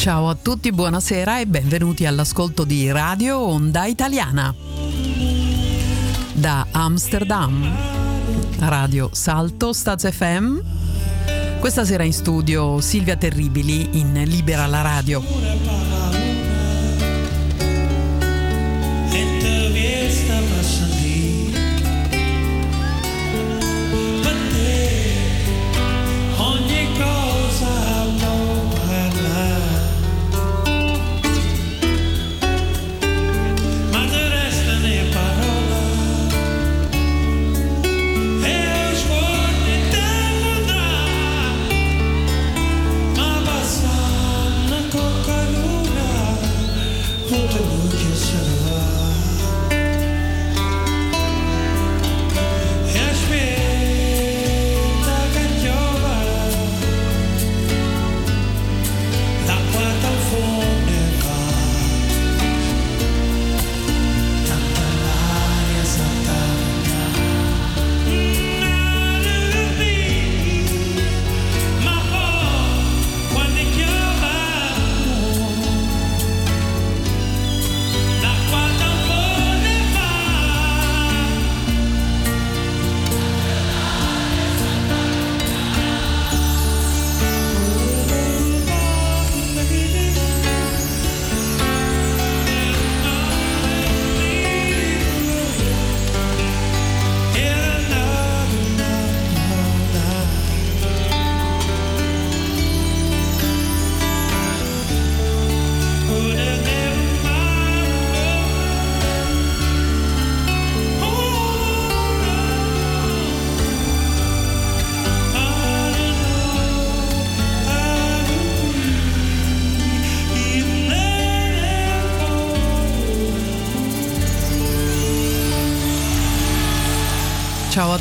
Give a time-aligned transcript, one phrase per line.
[0.00, 4.54] Ciao a tutti, buonasera e benvenuti all'ascolto di Radio Onda Italiana.
[6.32, 7.70] Da Amsterdam,
[8.60, 10.58] Radio Salto Staz FM.
[11.58, 15.79] Questa sera in studio Silvia Terribili in Libera la Radio.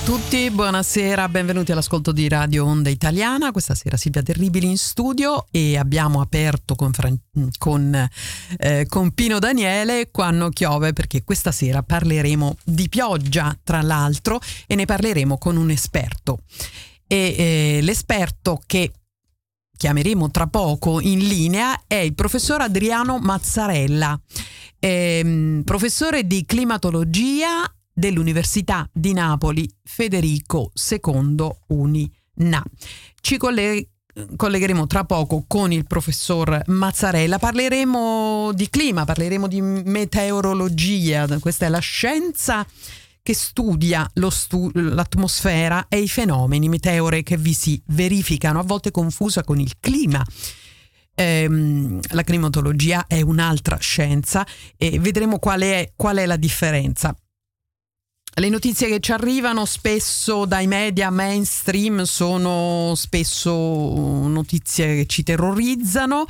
[0.10, 3.52] Tutti, buonasera, benvenuti all'ascolto di Radio Onda Italiana.
[3.52, 6.92] Questa sera Silvia Terribili in studio e abbiamo aperto con,
[7.60, 8.10] con,
[8.58, 14.74] eh, con Pino Daniele quando chiove perché questa sera parleremo di pioggia tra l'altro e
[14.74, 16.40] ne parleremo con un esperto.
[17.06, 18.92] E eh, l'esperto che
[19.78, 24.20] chiameremo tra poco in linea è il professor Adriano Mazzarella,
[24.80, 32.64] ehm, professore di climatologia dell'Università di Napoli Federico II UNINA.
[33.22, 33.88] Ci colleghiamo
[34.36, 41.70] collegheremo tra poco con il professor Mazzarella, parleremo di clima, parleremo di meteorologia, questa è
[41.70, 42.66] la scienza
[43.22, 49.44] che studia stu- l'atmosfera e i fenomeni meteore che vi si verificano, a volte confusa
[49.44, 50.26] con il clima.
[51.16, 54.46] Ehm, la climatologia è un'altra scienza
[54.78, 57.16] e vedremo qual è, qual è la differenza.
[58.36, 66.26] Le notizie che ci arrivano spesso dai media mainstream sono spesso notizie che ci terrorizzano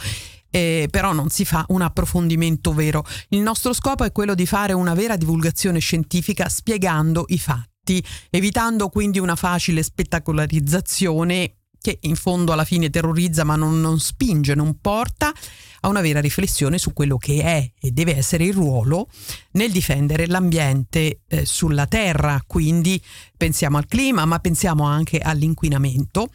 [0.52, 3.04] eh, però non si fa un approfondimento vero.
[3.30, 8.90] Il nostro scopo è quello di fare una vera divulgazione scientifica spiegando i fatti, evitando
[8.90, 14.80] quindi una facile spettacolarizzazione che in fondo alla fine terrorizza ma non, non spinge, non
[14.80, 15.34] porta
[15.82, 19.08] a una vera riflessione su quello che è e deve essere il ruolo
[19.52, 22.44] nel difendere l'ambiente eh, sulla Terra.
[22.46, 23.02] Quindi
[23.38, 26.30] pensiamo al clima, ma pensiamo anche all'inquinamento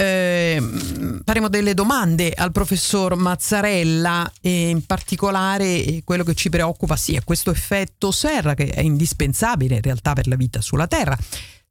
[0.00, 0.62] eh,
[1.26, 7.16] faremo delle domande al professor Mazzarella e in particolare eh, quello che ci preoccupa sì,
[7.16, 11.18] è questo effetto serra che è indispensabile in realtà per la vita sulla Terra.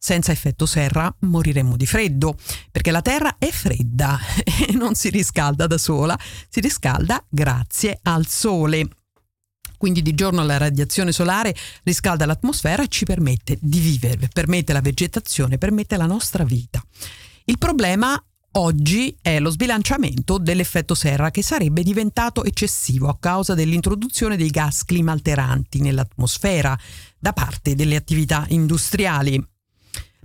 [0.01, 2.37] Senza effetto serra moriremmo di freddo,
[2.71, 6.17] perché la Terra è fredda e non si riscalda da sola,
[6.47, 8.87] si riscalda grazie al Sole.
[9.77, 11.53] Quindi di giorno la radiazione solare
[11.83, 16.81] riscalda l'atmosfera e ci permette di vivere, permette la vegetazione, permette la nostra vita.
[17.45, 18.21] Il problema
[18.53, 24.85] oggi è lo sbilanciamento dell'effetto serra che sarebbe diventato eccessivo a causa dell'introduzione dei gas
[24.85, 26.77] climalteranti nell'atmosfera
[27.17, 29.45] da parte delle attività industriali.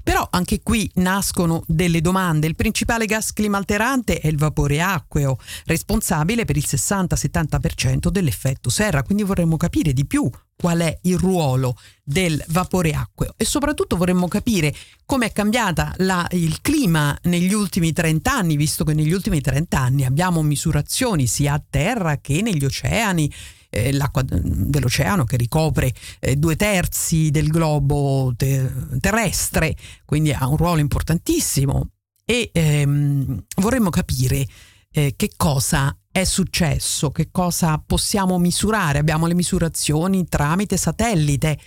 [0.05, 2.47] Però anche qui nascono delle domande.
[2.47, 9.23] Il principale gas climalterante è il vapore acqueo, responsabile per il 60-70% dell'effetto serra, quindi
[9.23, 13.33] vorremmo capire di più qual è il ruolo del vapore acqueo.
[13.37, 14.75] E soprattutto vorremmo capire
[15.07, 19.79] come è cambiata la, il clima negli ultimi 30 anni, visto che negli ultimi 30
[19.79, 23.33] anni abbiamo misurazioni sia a terra che negli oceani
[23.75, 29.75] eh, l'acqua dell'oceano che ricopre eh, due terzi del globo te- terrestre,
[30.05, 31.91] quindi ha un ruolo importantissimo
[32.25, 34.47] e ehm, vorremmo capire
[34.91, 39.01] eh, che cosa è successo, che cosa possiamo misurare.
[39.01, 41.59] Abbiamo le misurazioni tramite satellite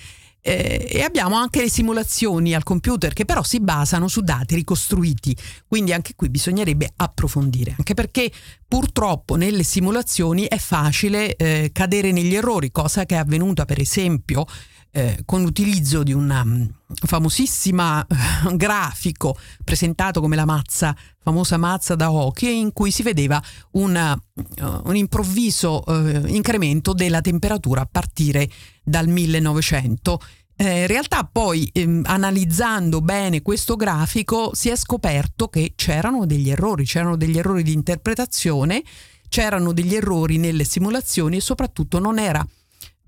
[0.42, 5.36] eh, e abbiamo anche le simulazioni al computer che però si basano su dati ricostruiti,
[5.68, 8.32] quindi anche qui bisognerebbe approfondire, anche perché
[8.68, 14.46] purtroppo nelle simulazioni è facile eh, cadere negli errori, cosa che è avvenuta per esempio
[14.92, 18.06] eh, con l'utilizzo di un um, famosissima
[18.46, 23.42] uh, grafico presentato come la mazza, famosa mazza da hockey, in cui si vedeva
[23.72, 28.50] una, uh, un improvviso uh, incremento della temperatura a partire
[28.84, 30.20] dal 1900
[30.60, 36.50] eh, in realtà poi ehm, analizzando bene questo grafico si è scoperto che c'erano degli
[36.50, 38.82] errori, c'erano degli errori di interpretazione,
[39.30, 42.44] c'erano degli errori nelle simulazioni e soprattutto non era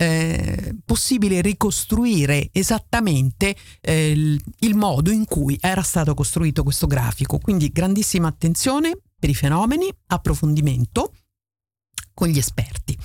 [0.01, 7.37] eh, possibile ricostruire esattamente eh, il, modo in cui era stato costruito questo grafico.
[7.37, 11.11] Quindi grandissima attenzione per i fenomeni, approfondimento
[12.13, 12.97] con gli esperti.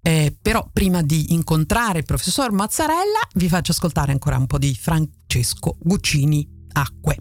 [0.00, 4.72] Eh, però prima di incontrare il professor Mazzarella vi faccio ascoltare ancora un po' di
[4.74, 7.16] Francesco Guccini Acque.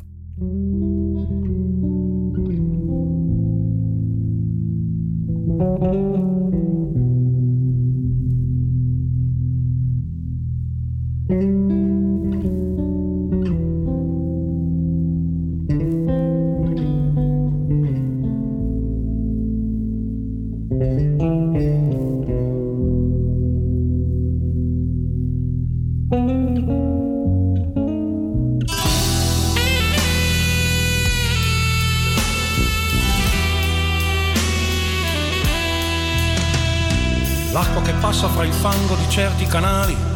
[37.55, 40.14] L'acqua che passa fra il fango di certi canali,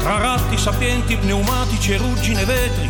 [0.00, 2.88] tra ratti sapienti, pneumatici e ruggine vetri,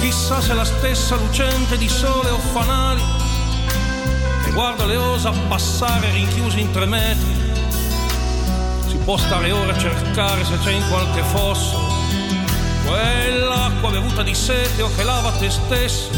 [0.00, 3.02] chissà se la stessa lucente di sole o fanali,
[4.44, 7.34] che guarda le osa passare rinchiusi in tre metri,
[8.86, 11.76] si può stare ore a cercare se c'è in qualche fosso,
[12.86, 16.10] quell'acqua bevuta di sete o che lava te stesso,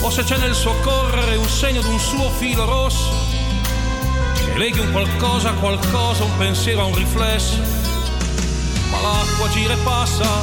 [0.00, 3.26] o se c'è nel suo correre un segno d'un suo filo rosso
[4.56, 7.85] leghi un qualcosa a qualcosa, un pensiero a un riflesso,
[9.06, 10.42] l'acqua gira e passa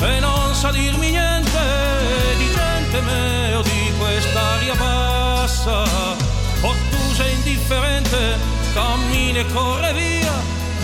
[0.00, 1.60] e non sa dirmi niente
[2.38, 5.82] di gente me o di quest'aria bassa,
[6.62, 8.38] ottusa e indifferente,
[8.72, 10.32] cammina e corre via,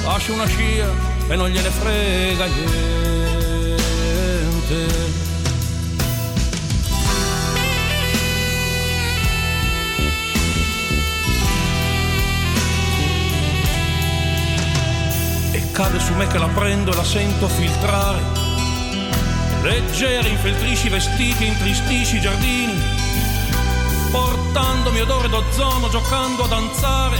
[0.04, 0.88] lascia una scia
[1.28, 3.47] e non gliene frega niente.
[15.76, 18.18] Cade su me che la prendo e la sento filtrare.
[19.61, 22.83] Leggera infeltrisci vestiti intristisci i giardini,
[24.11, 27.18] portandomi odore d'ozono, giocando a danzare.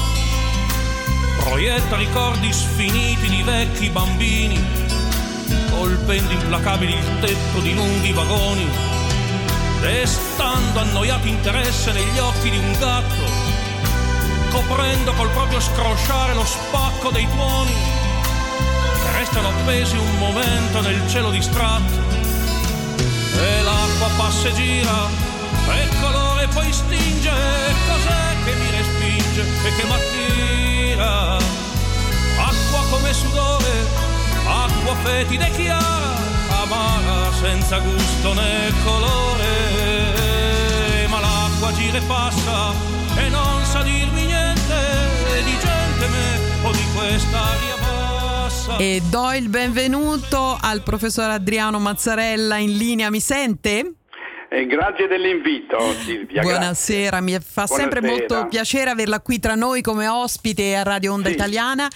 [1.41, 4.59] proietta ricordi sfiniti di vecchi bambini,
[5.69, 8.67] colpendo implacabili il tetto di lunghi vagoni,
[9.81, 13.25] destando annoiato interesse negli occhi di un gatto,
[14.51, 17.96] coprendo col proprio scrosciare lo spacco dei tuoni,
[19.17, 21.95] restano appesi un momento nel cielo distratto,
[23.39, 25.09] e l'acqua passa e gira,
[25.73, 27.31] e colore poi stinge,
[27.89, 31.39] cos'è che mi respinge e che m'attira?
[32.39, 33.87] Acqua come sudore,
[34.45, 36.15] acqua fetida e chiara,
[36.63, 39.47] amara senza gusto né colore,
[41.09, 42.75] ma l'acqua gira e passa
[43.17, 47.86] e non sa dirmi niente di gente me o di quest'aria.
[48.79, 53.95] E do il benvenuto al professor Adriano Mazzarella in linea, mi sente?
[54.51, 56.43] Eh, grazie dell'invito Silvia.
[56.43, 57.39] Buonasera, grazie.
[57.39, 58.35] mi fa sempre Buonasera.
[58.35, 61.35] molto piacere averla qui tra noi come ospite a Radio Onda Sì.
[61.35, 61.89] Italiana.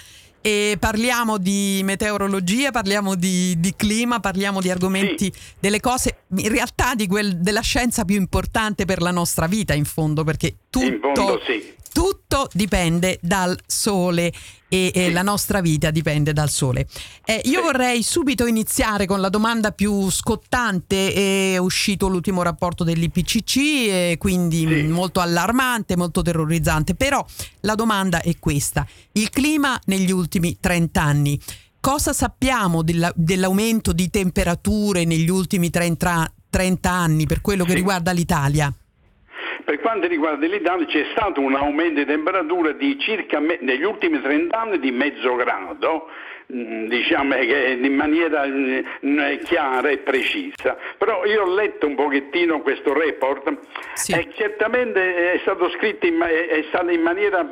[0.42, 6.94] E parliamo di meteorologia, parliamo di, di clima, parliamo di argomenti, delle cose, in realtà
[6.94, 10.98] di quel, della scienza più importante per la nostra vita, in fondo, perché tutto, In
[11.02, 11.74] fondo sì.
[11.92, 14.32] Tutto dipende dal sole
[14.68, 16.86] e, e la nostra vita dipende dal sole.
[17.24, 21.54] Eh, io vorrei subito iniziare con la domanda più scottante.
[21.54, 24.82] È uscito l'ultimo rapporto dell'IPCC, e quindi Sì.
[24.86, 26.94] molto allarmante, molto terrorizzante.
[26.94, 27.24] Però
[27.60, 31.40] la domanda è questa: il clima negli ultimi 30 anni.
[31.80, 37.76] Cosa sappiamo della- dell'aumento di temperature negli ultimi 30, 30 anni per quello che Sì.
[37.76, 38.72] riguarda l'Italia?
[39.64, 44.20] Per quanto riguarda l'Italia c'è stato un aumento di temperatura di circa me- negli ultimi
[44.20, 46.08] 30 anni di mezzo grado,
[46.52, 50.76] mm, diciamo che in maniera mm, chiara e precisa.
[50.98, 53.56] Però io ho letto un pochettino questo report
[53.94, 54.12] Sì.
[54.12, 57.46] e certamente è stato scritto in, è stato in maniera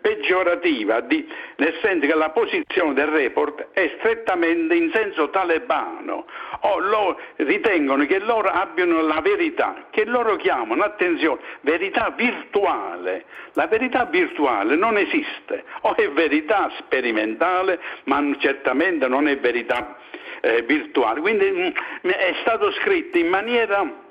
[0.00, 1.26] peggiorativa, di-
[1.56, 6.26] nel senso che la posizione del report è strettamente in senso talebano.
[6.62, 13.24] O ritengono che loro abbiano la verità, che loro chiamano, attenzione, verità virtuale.
[13.54, 19.96] La verità virtuale non esiste, o è verità sperimentale, ma certamente non è verità
[20.40, 21.20] eh, virtuale.
[21.20, 24.08] Quindi mm, è stato scritto in maniera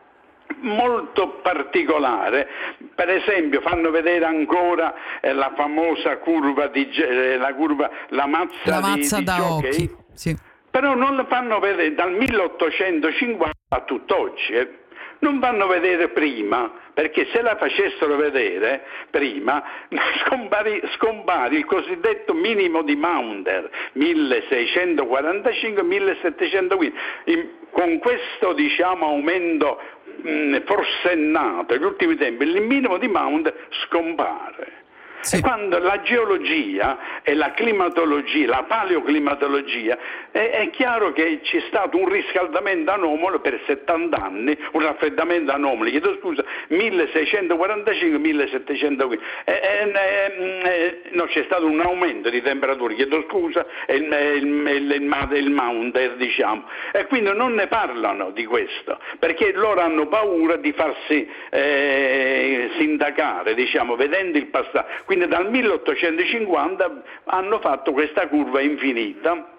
[0.62, 2.48] molto particolare,
[2.96, 8.56] per esempio fanno vedere ancora eh, la famosa curva di eh, la curva la mazza,
[8.64, 9.96] La di- mazza di da Jockey, occhi.
[10.14, 10.38] Sì.
[10.70, 14.54] Però non la fanno vedere dal 1850 a tutt'oggi.
[14.54, 14.78] eh.
[15.22, 19.62] Non fanno vedere prima, perché se la facessero vedere prima
[20.24, 26.92] scompari, scompare il cosiddetto minimo di Maunder 1645-1715.
[27.26, 29.80] In- con questo diciamo, aumento
[30.24, 33.54] mh, forsennato negli ultimi tempi, il minimo di Maunder
[33.86, 34.78] scompare.
[35.22, 35.38] Sì.
[35.38, 39.98] E quando la geologia e la climatologia, la paleoclimatologia,
[40.32, 45.90] è, è chiaro che c'è stato un riscaldamento anomalo per 70 anni, un raffreddamento anomalo,
[45.90, 49.20] chiedo scusa, 1645-1715.
[49.44, 54.04] E- e- no, c'è stato un aumento di temperatura, chiedo scusa, e il,
[54.38, 56.64] il, il, il, Maunder, diciamo.
[56.92, 63.54] E quindi non ne parlano di questo, perché loro hanno paura di farsi eh, sindacare,
[63.54, 64.88] diciamo, vedendo il passato.
[65.10, 69.54] Quindi dal 1850 hanno fatto questa curva infinita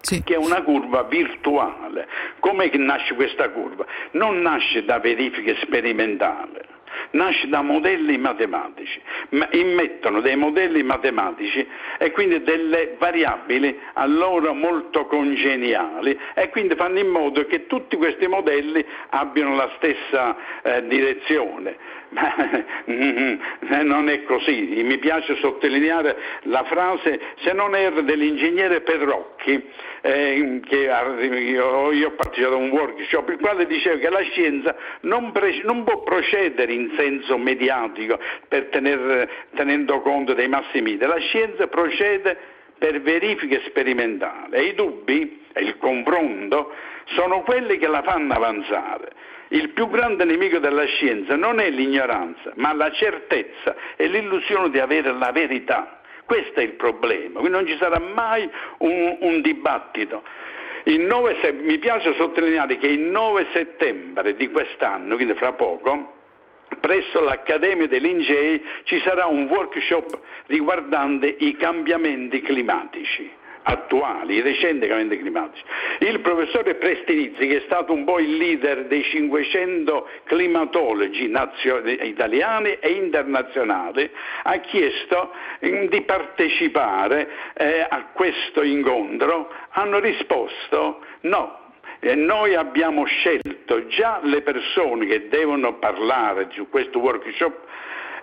[0.00, 0.22] Sì.
[0.24, 2.08] che è una curva virtuale.
[2.38, 3.84] Come che nasce questa curva?
[4.12, 6.58] Non nasce da verifiche sperimentali,
[7.10, 8.98] nasce da modelli matematici,
[9.32, 11.68] ma immettono dei modelli matematici
[11.98, 17.96] e quindi delle variabili a loro molto congeniali e quindi fanno in modo che tutti
[17.98, 21.76] questi modelli abbiano la stessa eh, direzione.
[22.14, 22.32] Ma
[23.82, 29.68] non è così, mi piace sottolineare la frase, se non erro, dell'ingegnere Pedrocchi,
[30.00, 35.32] eh, io, io ho partecipato a un workshop, il quale diceva che la scienza non,
[35.32, 38.18] pre- non può procedere in senso mediatico
[38.48, 42.38] tener- tenendo conto dei massi media, la scienza procede
[42.78, 46.72] per verifiche sperimentali e i dubbi e il confronto
[47.06, 49.32] sono quelli che la fanno avanzare.
[49.54, 54.80] Il più grande nemico della scienza non è l'ignoranza, ma la certezza e l'illusione di
[54.80, 56.00] avere la verità.
[56.24, 60.24] Questo è il problema, quindi non ci sarà mai un, un dibattito.
[60.86, 66.14] Il 9 se- mi piace sottolineare che il 9 settembre di quest'anno, quindi fra poco,
[66.80, 73.30] presso l'Accademia dei Lincei ci sarà un workshop riguardante i cambiamenti climatici.
[73.64, 75.64] Attuali, i recenti cambiamenti climatici.
[76.00, 82.76] Il professore Prestinizzi, che è stato un po' il leader dei 500 climatologi nazio- italiani
[82.80, 84.10] e internazionali,
[84.42, 85.32] ha chiesto
[85.64, 91.60] mm, di partecipare eh, a questo incontro, hanno risposto no,
[92.00, 97.62] e noi abbiamo scelto già le persone che devono parlare su questo workshop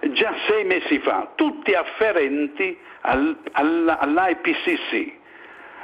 [0.10, 5.20] già sei mesi fa, tutti afferenti al, all, all'IPCC.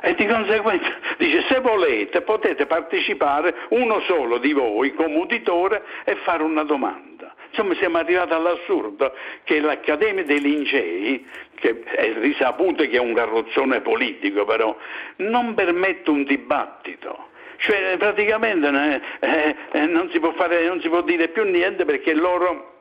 [0.07, 0.87] E di conseguenza
[1.17, 7.35] dice se volete potete partecipare uno solo di voi come uditore e fare una domanda.
[7.49, 13.81] Insomma siamo arrivati all'assurdo che l'Accademia dei Lincei, che è risaputo che è un carrozzone
[13.81, 14.77] politico però,
[15.17, 17.27] non permette un dibattito.
[17.57, 22.76] Cioè praticamente eh, eh, non, si fare, non si può dire più niente perché loro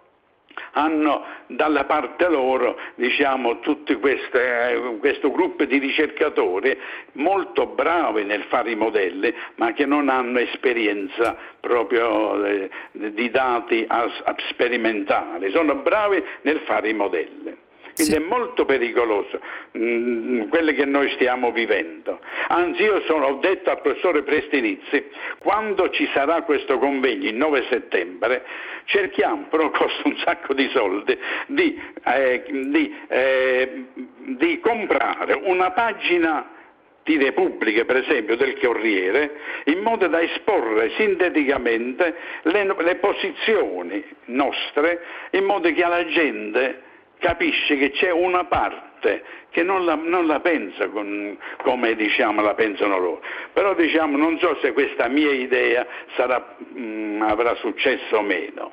[0.73, 6.79] hanno dalla parte loro diciamo, tutto eh, questo gruppo di ricercatori
[7.13, 13.85] molto bravi nel fare i modelli ma che non hanno esperienza proprio eh, di dati
[13.87, 17.65] a, a sperimentali, sono bravi nel fare i modelli.
[17.97, 18.19] Quindi sì.
[18.19, 19.41] è molto pericoloso
[19.73, 22.21] mh, mm, quello che noi stiamo vivendo.
[22.49, 25.07] Anzi io sono, ho detto al professore Prestinizi,
[25.39, 28.45] quando ci sarà questo convegno il 9 settembre,
[28.85, 36.51] cerchiamo, però costa un sacco di soldi, di, eh, di, eh, di comprare una pagina
[37.03, 45.03] di Repubblica, per esempio, del Corriere, in modo da esporre sinteticamente le, le posizioni nostre,
[45.31, 46.83] in modo che la gente
[47.19, 52.55] capisce che c'è una parte che non la, non la pensa con, come diciamo, la
[52.55, 53.23] pensano loro.
[53.53, 58.73] Però diciamo, non so se questa mia idea sarà, mh, mm, avrà successo o meno.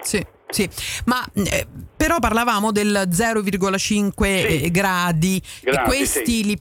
[0.00, 0.68] Sì, sì.
[1.06, 4.64] ma eh, però parlavamo del 0,5 sì.
[4.64, 6.44] Eh, gradi, gradi, e questi sì.
[6.44, 6.56] li,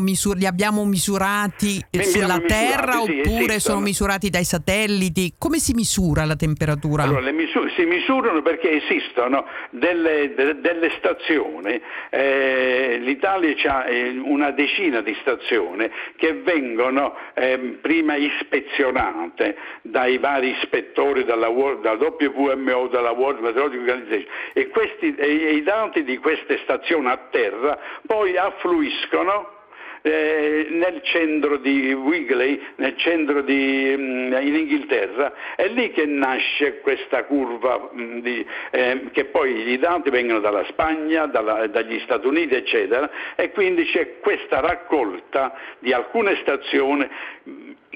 [0.00, 5.34] misur- li, abbiamo misurati Mi sulla Terra misurati, oppure sì, sono misurati dai satelliti?
[5.38, 7.02] Come si misura la temperatura?
[7.02, 14.50] Allora, misur- si misurano perché esistono delle, de- delle stazioni, eh, l'Italia ha eh, una
[14.50, 21.48] decina di stazioni che vengono eh, prima ispezionate dai vari ispettori dalla,
[21.82, 24.32] dalla WMO, dalla World Meteorological Organization.
[24.54, 29.58] E questi, e i dati di queste stazioni a terra poi affluiscono
[30.02, 36.80] eh, nel centro di Wigley, nel centro di, mm, in Inghilterra, è lì che nasce
[36.80, 42.26] questa curva mm, di, eh, che poi i dati vengono dalla Spagna, dalla, dagli Stati
[42.26, 47.08] Uniti, eccetera, e quindi c'è questa raccolta di alcune stazioni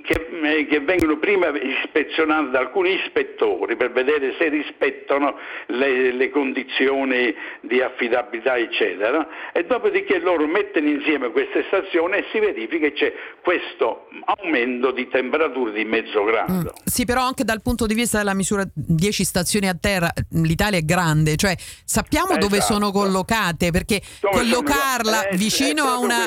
[0.04, 5.36] che, eh, che, vengono prima ispezionate da alcuni ispettori per vedere se rispettano
[5.68, 12.38] le, le, condizioni di affidabilità eccetera e dopodiché loro mettono insieme queste stazioni e si
[12.38, 13.12] verifica che c'è
[13.42, 16.52] questo aumento di temperatura di mezzo grado.
[16.52, 20.78] Mm, sì, però anche dal punto di vista della misura 10 stazioni a terra, l'Italia
[20.78, 22.46] è grande, cioè sappiamo esatto.
[22.46, 25.28] dove sono collocate perché dove collocarla sono...
[25.30, 26.26] eh, vicino a una...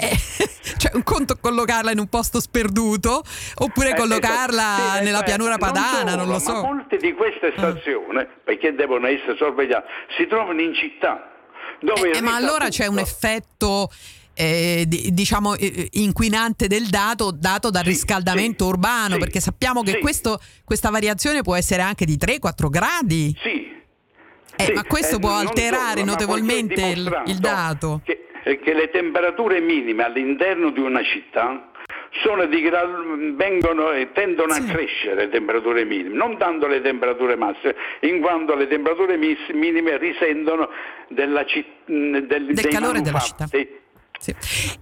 [0.00, 0.16] Eh,
[0.76, 3.22] cioè un conto collocarla in un posto sperduto
[3.56, 6.62] oppure eh, collocarla sì, nella eh, pianura padana, non, solo, non lo so.
[6.62, 7.58] Molte di queste ah.
[7.58, 8.26] stazioni, ah.
[8.44, 11.30] perché devono essere sorvegliate, si trovano in città.
[11.80, 13.90] Eh, ma allora c'è un effetto
[14.34, 19.82] eh, diciamo eh, inquinante del dato dato dal sì, riscaldamento sì, urbano sì, perché sappiamo
[19.82, 23.72] che questo, questa variazione può essere anche di 3-4 gradi sì,
[24.56, 30.04] eh, ma questo può alterare solo, notevolmente il, il, dato che che le temperature minime
[30.04, 31.70] all'interno di una città
[32.48, 32.70] di,
[33.34, 34.60] vengono e tendono sì.
[34.60, 39.96] a crescere le temperature minime, non tanto le temperature massime, in quanto le temperature minime
[39.98, 40.70] risentono
[41.08, 41.44] della,
[41.86, 43.46] del, del calore della città.
[44.18, 44.34] Sì.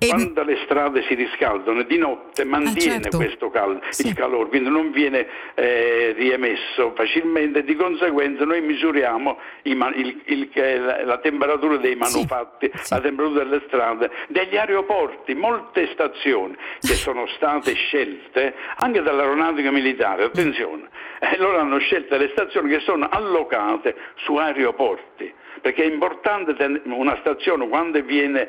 [0.09, 3.17] Quando le strade si riscaldano di notte mantiene ah, certo.
[3.17, 4.09] questo cal- sì.
[4.09, 9.39] il calore, quindi non viene eh, riemesso facilmente di conseguenza noi misuriamo
[9.75, 12.95] man- il, il, il, la temperatura dei manufatti, sì.
[12.95, 20.25] la temperatura delle strade, degli aeroporti, molte stazioni che sono state scelte anche dall'aeronautica militare,
[20.25, 20.89] attenzione,
[21.21, 27.17] eh, loro hanno scelto le stazioni che sono allocate su aeroporti perché è importante una
[27.21, 28.49] stazione quando viene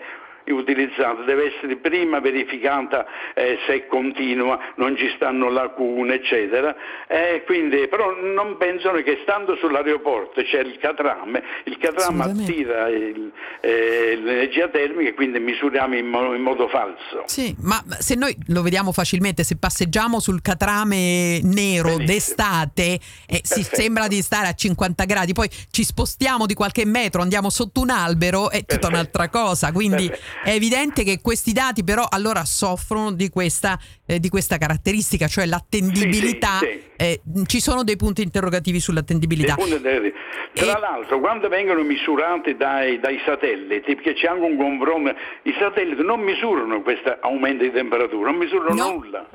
[0.51, 6.75] utilizzata deve essere prima verificata eh, se è continua, non ci stanno lacune, eccetera.
[7.07, 13.31] Eh, quindi, però non pensano che stando sull'aeroporto c'è il catrame, il catrame attira il,
[13.61, 17.23] eh, l'energia termica e quindi misuriamo in, mo- in, modo falso.
[17.25, 22.05] Sì, ma se noi lo vediamo facilmente, se passeggiamo sul catrame nero Benissimo.
[22.05, 27.21] d'estate, eh, si sembra di stare a 50 gradi, poi ci spostiamo di qualche metro,
[27.21, 29.71] andiamo sotto un albero, è tutta un'altra cosa.
[29.71, 30.07] Quindi...
[30.07, 35.27] Perfetto è evidente che questi dati però allora soffrono di questa, eh, di questa caratteristica,
[35.27, 36.59] cioè l'attendibilità.
[36.59, 36.91] Sì, sì, sì.
[36.95, 39.55] Eh, ci sono dei punti interrogativi sull'attendibilità.
[39.55, 45.09] Tra E- l'altro, quando vengono misurati dai, dai satelliti, perché c'è anche un confronto,
[45.43, 48.91] i satelliti non misurano questo aumento di temperatura, non misurano No.
[48.91, 49.27] nulla.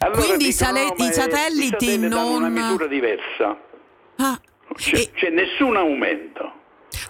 [0.00, 2.86] Allora Quindi i dicono, sale- no, ma i è- satelliti i danno una non- misura
[2.86, 3.58] diversa.
[4.16, 4.38] Ah,
[4.74, 6.52] C'è, e- c'è nessun aumento.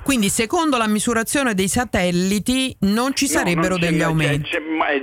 [0.02, 4.50] Quindi secondo la misurazione dei satelliti non ci No, sarebbero non c'è- degli c'è- aumenti.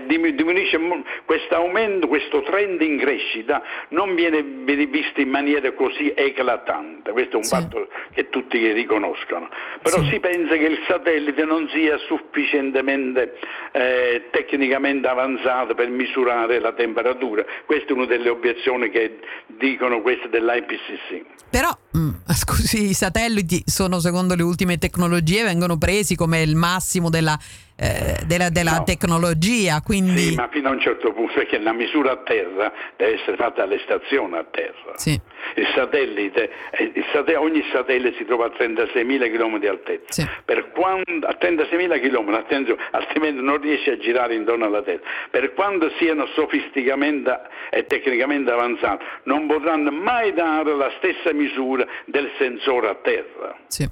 [0.08, 0.80] dim- diminuisce
[1.26, 7.38] questo aumento, questo trend in crescita non viene visto in maniera così eclatante, questo è
[7.38, 7.50] un Sì.
[7.56, 9.50] fatto che tutti riconoscono,
[9.82, 10.10] però Sì.
[10.12, 13.38] si pensa che il satellite non sia sufficientemente
[13.74, 19.20] eh, tecnicamente avanzato per misurare la temperatura, questa è una delle obiezioni che
[19.58, 21.22] dicono queste dell'IPCC.
[21.50, 27.10] Però, mm, scusi, i satelliti sono secondo le ultime tecnologie, vengono presi come il massimo
[27.10, 27.38] della,
[27.80, 28.84] eh, della- della No.
[28.84, 30.30] tecnologia, quindi...
[30.32, 33.64] Sì, ma fino a un certo punto, perché la misura a terra deve essere fatta
[33.64, 34.94] alle stazioni a terra.
[34.96, 35.12] Sì.
[35.56, 40.12] Il satellite, eh, il sate- ogni satellite si trova a 36.000 km di altezza.
[40.24, 40.28] Sì.
[40.44, 42.44] Per quando, a 36.000 km,
[42.92, 45.02] altrimenti non riesce a girare intorno alla Terra.
[45.30, 47.32] Per quanto siano sofisticamente
[47.70, 53.56] e tecnicamente avanzati, non potranno mai dare la stessa misura del sensore a terra.
[53.68, 53.88] Sì.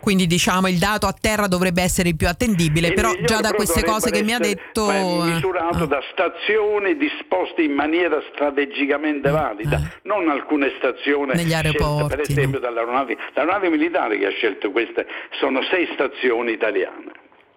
[0.00, 3.52] Quindi diciamo il dato a terra dovrebbe essere il più attendibile, Il però già da
[3.52, 4.90] queste cose che mi ha detto...
[4.90, 10.00] è misurato ah, da stazioni disposte in maniera strategicamente valida, eh.
[10.02, 12.70] non alcune stazioni Negli aeroporti, per esempio no?
[12.70, 15.06] L'aeronautica militare che ha scelto queste
[15.38, 17.12] sono sei stazioni italiane.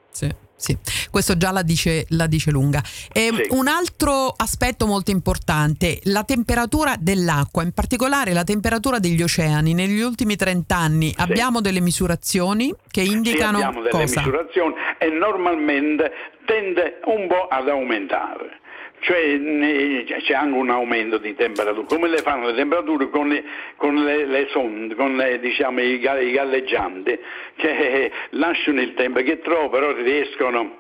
[0.10, 0.30] Sì,
[0.64, 0.78] sì.
[1.12, 2.82] questo già la dice, la dice lunga.
[3.12, 3.48] E Sì.
[3.50, 9.74] Un altro aspetto molto importante, la temperatura dell'acqua, in particolare la temperatura degli oceani.
[9.74, 14.20] Negli ultimi 30 anni abbiamo delle misurazioni che indicano Sì, abbiamo delle cosa?
[14.22, 16.12] misurazioni e normalmente
[16.46, 18.62] tende un po' ad aumentare.
[19.04, 21.86] Cioè ne- c'è anche un aumento di temperatura.
[21.86, 23.44] Come le fanno le temperature con le,
[23.76, 27.20] con le- le sonde, con le, diciamo, i, ga- i galleggianti
[27.58, 30.78] che lasciano il tempo, che trovano però riescono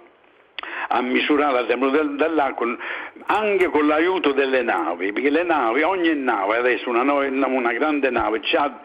[0.88, 2.78] a misurare la temperatura del- dell'acqua
[3.26, 8.40] anche con l'aiuto delle navi, perché le navi, ogni nave, adesso una, una grande nave
[8.56, 8.80] ha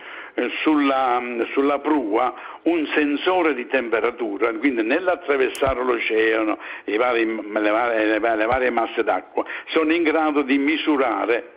[0.62, 1.20] sulla,
[1.52, 6.58] sulla prua un sensore di temperatura, quindi nell'attraversare l'oceano,
[6.96, 11.52] vari- le, varie, le varie- le varie masse d'acqua, sono in grado di misurare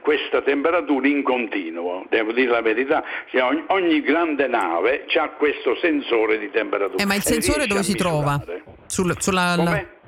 [0.00, 2.04] questa temperatura in continuo.
[2.08, 7.02] Devo dire la verità, che ogni, ogni grande nave ha questo sensore di temperatura.
[7.02, 8.42] Eh, ma il e sensore dove si trova?
[8.86, 9.54] Sul, sulla-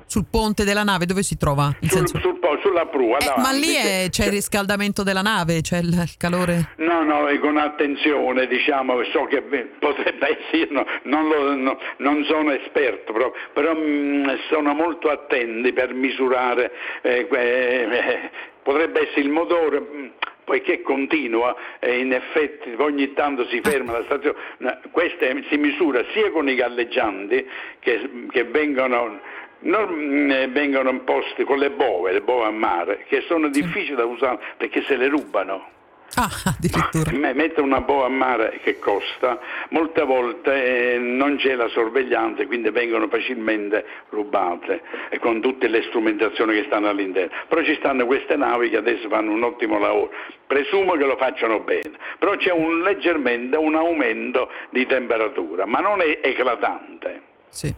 [0.09, 2.21] sul ponte della nave dove si trova Sul- sensore?
[2.23, 3.17] sul po- sulla prua.
[3.19, 6.73] Eh, ma lì è- c'è il riscaldamento della nave, c'è il, il calore.
[6.77, 9.41] No, no, e con attenzione, diciamo, so che
[9.79, 15.71] potrebbe essere, no, non, lo- no, non sono esperto, però, però, mh, sono molto attenti
[15.73, 16.71] per misurare,
[17.03, 18.29] eh, eh,
[18.63, 20.11] potrebbe essere il motore, mh,
[20.43, 26.31] poiché continua e in effetti ogni tanto si ferma la stazione, è- si misura sia
[26.31, 27.45] con i galleggianti
[27.79, 29.19] che, che vengono
[29.61, 34.05] non eh, vengono imposti con le bove, le bove a mare, che sono difficili da
[34.05, 35.77] usare perché se le rubano.
[36.15, 37.11] Ah, addirittura.
[37.11, 42.69] Mettere una boa a mare che costa, molte volte eh, non c'è la sorveglianza, quindi
[42.71, 47.35] vengono facilmente rubate e con tutte le strumentazioni che stanno all'interno.
[47.47, 50.11] Però ci stanno queste navi che adesso fanno un ottimo lavoro,
[50.47, 56.01] presumo che lo facciano bene, però c'è un, leggermente un aumento di temperatura, ma non
[56.01, 57.28] è eclatante.
[57.51, 57.73] Sì.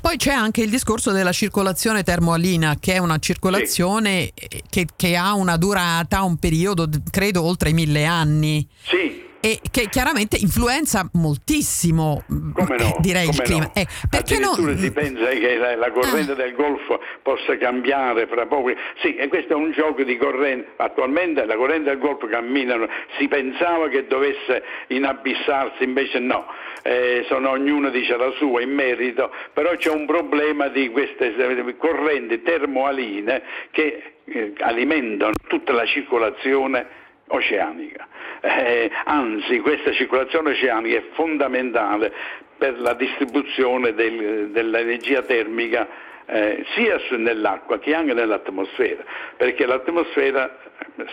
[0.00, 5.16] Poi c'è anche il discorso della circolazione termoalina, che è una circolazione eh, che, che
[5.16, 8.66] ha una durata, un periodo, credo, oltre i mille anni.
[8.82, 12.84] Sì, E che chiaramente influenza moltissimo, Come no?
[12.84, 13.64] eh, direi il come clima.
[13.64, 13.70] no.
[13.74, 14.50] Eh, perché no?
[14.50, 16.34] Addirittura si pensa che la, la corrente Ah.
[16.34, 18.72] del Golfo possa cambiare fra poco.
[19.00, 20.72] Sì, e questo è un gioco di corrente.
[20.76, 22.76] Attualmente la corrente del Golfo cammina,
[23.16, 26.44] si pensava che dovesse inabissarsi, invece no.
[26.82, 31.76] Eh, sono, ognuno dice la sua in merito, però c'è un problema di queste eh,
[31.76, 36.86] correnti termoaline che eh, alimentano tutta la circolazione
[37.28, 38.06] oceanica.
[38.40, 42.12] Eh, anzi, questa circolazione oceanica è fondamentale
[42.56, 49.02] per la distribuzione del- dell'energia termica eh, sia nell'acqua che anche nell'atmosfera,
[49.36, 50.58] perché l'atmosfera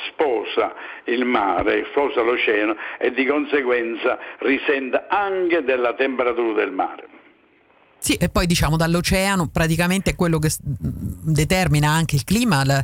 [0.10, 0.74] sposa
[1.06, 7.08] il mare, sposa l'oceano e di conseguenza risente anche della temperatura del mare.
[7.98, 12.64] Sì, e poi diciamo dall'oceano praticamente è quello che determina anche il clima.
[12.66, 12.84] la-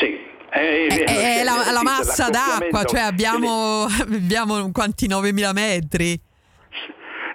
[0.00, 0.23] Sì.
[0.54, 6.20] Eh, È, eh, è la, la massa d'acqua, cioè abbiamo, abbiamo quanti 9.000 metri?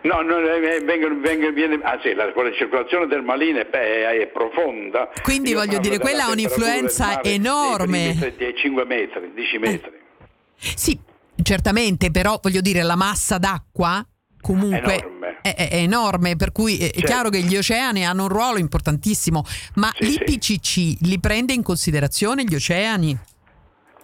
[0.01, 5.09] No, no eh, vengono, vengono, viene, ah sì, la, la circolazione termalina è, è profonda.
[5.21, 8.33] Quindi Io voglio dire, quella ha un'influenza enorme.
[8.37, 9.59] Di 5 metri, 10 eh.
[9.59, 9.91] metri.
[9.91, 10.73] Eh.
[10.75, 10.97] Sì,
[11.43, 14.05] certamente, però voglio dire, la massa d'acqua
[14.39, 15.18] comunque enorme.
[15.41, 17.01] È, è, enorme, per cui è certo.
[17.01, 19.43] chiaro che gli oceani hanno un ruolo importantissimo,
[19.75, 20.97] ma sì, l'IPCC sì.
[21.01, 23.17] li prende in considerazione gli oceani?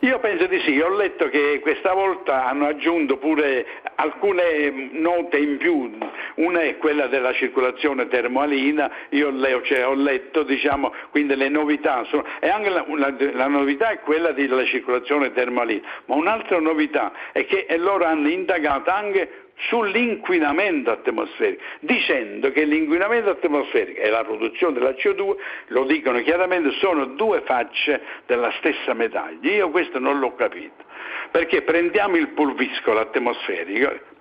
[0.06, 5.58] Io penso di sì, ho letto che questa volta hanno aggiunto pure alcune note in
[5.58, 5.98] più,
[6.36, 9.32] una è quella della circolazione termoalina, io
[9.64, 14.00] cioè, ho letto, diciamo, quindi le novità sono, e anche la, la, la, novità è
[14.02, 21.64] quella della circolazione termoalina, ma un'altra novità è che loro hanno indagato anche sull'inquinamento atmosferico,
[21.80, 25.36] dicendo che l'inquinamento atmosferico e la produzione della CO2,
[25.68, 29.50] lo dicono chiaramente, sono due facce della stessa medaglia.
[29.50, 30.84] Io questo non l'ho capito,
[31.32, 34.14] perché prendiamo il pulviscolo atmosferico,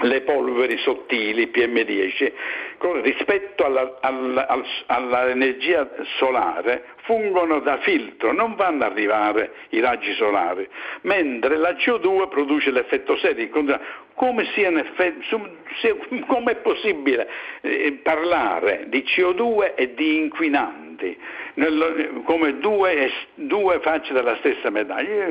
[0.00, 2.32] le polveri sottili PM10
[3.02, 4.46] rispetto alla, alla,
[4.86, 10.68] all'energia solare fungono da filtro, non vanno ad arrivare i raggi solari,
[11.02, 13.46] mentre la CO2 produce l'effetto serra.
[14.14, 14.46] Come,
[16.26, 17.28] come è possibile
[17.60, 20.86] eh, parlare di CO2 e di inquinanti
[22.24, 25.26] come due, due facce della stessa medaglia?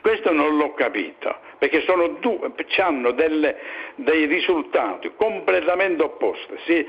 [0.00, 1.84] Questo non l'ho capito, perché
[2.18, 3.56] due, hanno delle,
[3.94, 6.54] dei risultati completamente opposti.
[6.64, 6.84] Sì,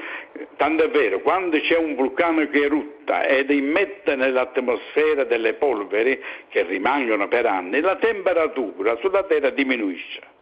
[0.58, 6.64] tanto è vero, quando c'è un vulcano che erutta ed immette nell'atmosfera delle polveri che
[6.64, 10.33] rimangono per anni, la temperatura sulla Terra diminuisce.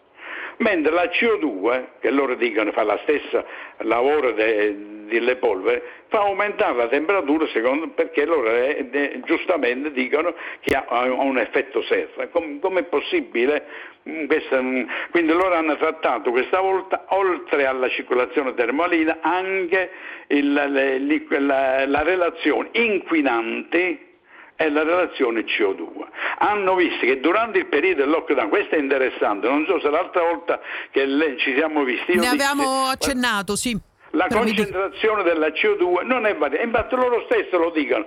[0.58, 3.44] Mentre la CO2, che loro dicono fa la stessa
[3.80, 10.34] lavoro de, delle polveri, fa aumentare la temperatura secondo, perché loro eh, eh, giustamente dicono
[10.62, 12.28] che ha, ha, un effetto serra.
[12.28, 13.66] Com, com'è possibile?
[14.10, 19.92] Mm, questa, mm, quindi loro hanno trattato questa volta, oltre alla circolazione termalina, anche
[20.28, 24.10] il, le, la, la relazione inquinanti
[24.62, 25.90] è la relazione CO2.
[26.38, 30.22] Hanno visto che durante il periodo del lockdown, questo è interessante, non so se l'altra
[30.22, 30.60] volta
[30.92, 31.06] che
[31.38, 32.16] ci siamo visti...
[32.16, 33.78] Ne avevamo accennato, sì.
[34.12, 38.06] La concentrazione della CO2 non è variata, infatti loro stessi lo dicono.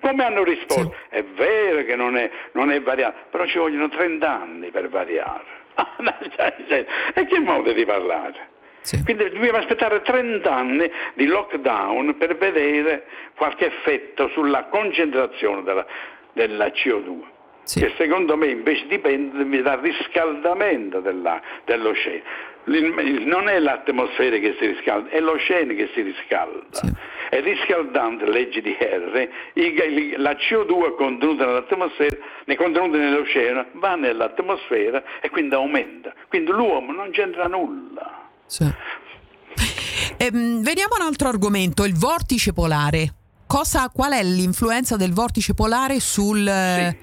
[0.00, 0.94] Come hanno risposto?
[1.10, 1.16] Sì.
[1.16, 5.56] È vero che non è, non è variata, però ci vogliono 30 anni per variare.
[7.14, 8.56] e che modo di parlare?
[8.88, 9.04] Sì.
[9.04, 13.04] Quindi dobbiamo aspettare 30 anni di lockdown per vedere
[13.36, 15.86] qualche effetto sulla concentrazione della,
[16.32, 17.18] della CO2.
[17.64, 17.80] Sì.
[17.80, 22.22] Che secondo me invece dipende dal riscaldamento della, dell'oceano.
[22.64, 26.78] Non è l'atmosfera che si riscalda, è l'oceano che si riscalda.
[26.78, 26.90] Sì.
[27.28, 35.28] E riscaldante, legge di Harry, la CO2 contenuta nell'atmosfera, ne contenuta nell'oceano, va nell'atmosfera e
[35.28, 36.14] quindi aumenta.
[36.28, 38.27] Quindi l'uomo non c'entra nulla.
[38.48, 38.64] Sì.
[40.16, 43.12] Ehm, veniamo a un altro argomento, il vortice polare.
[43.46, 46.96] Cosa, qual è l'influenza del vortice polare sul, sì.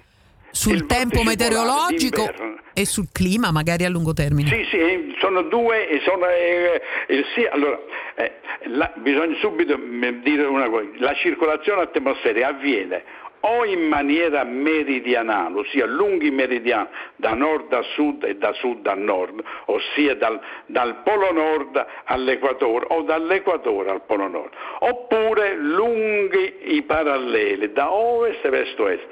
[0.52, 2.30] sul tempo meteorologico
[2.74, 4.50] e sul clima, magari a lungo termine?
[4.50, 5.88] Sì, sì, sono due.
[6.04, 7.80] Sono, eh, eh, sì, allora,
[8.16, 8.32] eh,
[8.66, 9.80] la, bisogna subito
[10.22, 13.04] dire una cosa, la circolazione atmosferica avviene
[13.46, 18.96] o in maniera meridionale, ossia lunghi meridiani da nord a sud e da sud a
[18.96, 26.82] nord, ossia dal, dal polo nord all'equatore o dall'equatore al polo nord, oppure lunghi i
[26.82, 29.08] paralleli da ovest verso est.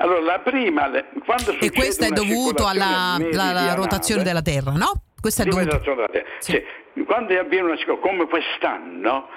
[0.00, 0.88] Allora, la prima,
[1.24, 5.02] quando e questo è dovuto alla, alla rotazione della Terra, no?
[5.20, 5.80] Questo è dovuto...
[6.38, 6.52] Sì.
[6.52, 7.04] Sì.
[7.04, 9.28] Quando avviene una come quest'anno,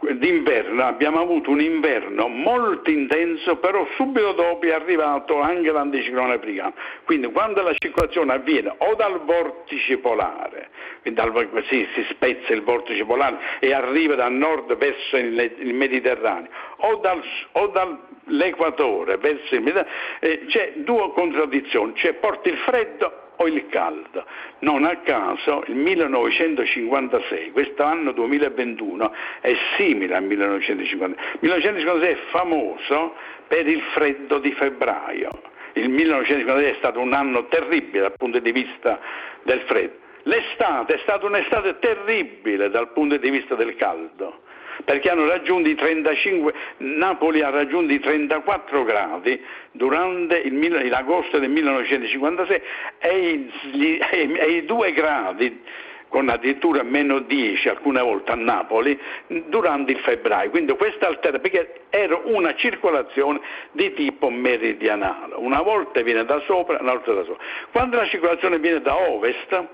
[0.00, 6.74] d'inverno abbiamo avuto un inverno molto intenso, però subito dopo è arrivato anche l'anticiclone africano.
[7.04, 10.70] Quindi quando la circolazione avviene o dal vortice polare,
[11.02, 16.50] dal, sì, si spezza il vortice polare e arriva da nord verso il, il Mediterraneo,
[16.76, 23.26] o, dal, o dall'equatore verso il Mediterraneo, eh, c'è due contraddizioni, cioè porta il freddo
[23.38, 24.24] o il caldo.
[24.60, 31.08] Non a caso il 1956, questo anno 2021, è simile al 1956.
[31.32, 33.14] Il 1956 è famoso
[33.46, 35.42] per il freddo di febbraio.
[35.74, 38.98] Il 1956 è stato un anno terribile dal punto di vista
[39.42, 40.06] del freddo.
[40.24, 44.42] L'estate è stata un'estate terribile dal punto di vista del caldo
[44.84, 51.50] perché hanno raggiunto i 35, Napoli ha raggiunto i 34 gradi durante il, l'agosto del
[51.50, 52.62] 1956
[52.98, 55.60] e i, e i 2 gradi
[56.08, 60.50] con addirittura meno 10 alcune volte a Napoli durante il febbraio.
[60.50, 63.40] Quindi questa altera, perché era una circolazione
[63.72, 67.44] di tipo meridionale, una volta viene da sopra, una volta da sopra.
[67.70, 69.66] Quando la circolazione viene da ovest,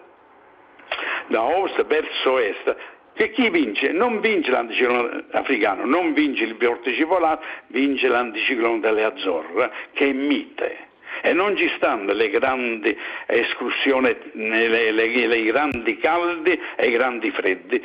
[1.28, 2.76] da ovest verso est,
[3.14, 3.92] che chi vince?
[3.92, 10.12] Non vince l'anticiclone africano, non vince il vortice polare, vince l'anticiclone delle Azzorre, che è
[10.12, 10.88] mite.
[11.22, 12.96] E non ci stanno le grandi
[13.26, 17.82] escursioni, i grandi caldi e i grandi freddi.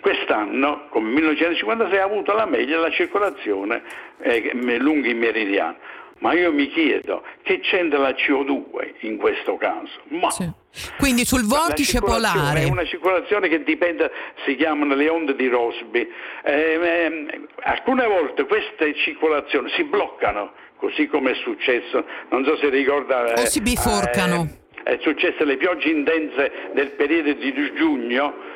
[0.00, 3.82] Quest'anno, come 1956, ha avuto la meglio la circolazione
[4.20, 5.76] eh, lungo i meridiani.
[6.18, 10.00] Ma io mi chiedo che c'entra la CO2 in questo caso?
[10.08, 10.50] Ma sì.
[10.98, 12.62] Quindi sul vortice polare.
[12.62, 14.10] È una circolazione che dipende,
[14.44, 16.08] si chiamano le onde di Rosby.
[16.42, 22.70] Eh, eh, alcune volte queste circolazioni si bloccano, così come è successo, non so se
[22.70, 23.34] ricorda.
[23.34, 24.48] o si biforcano.
[24.84, 28.54] Eh, è successo le piogge intense del periodo di giugno.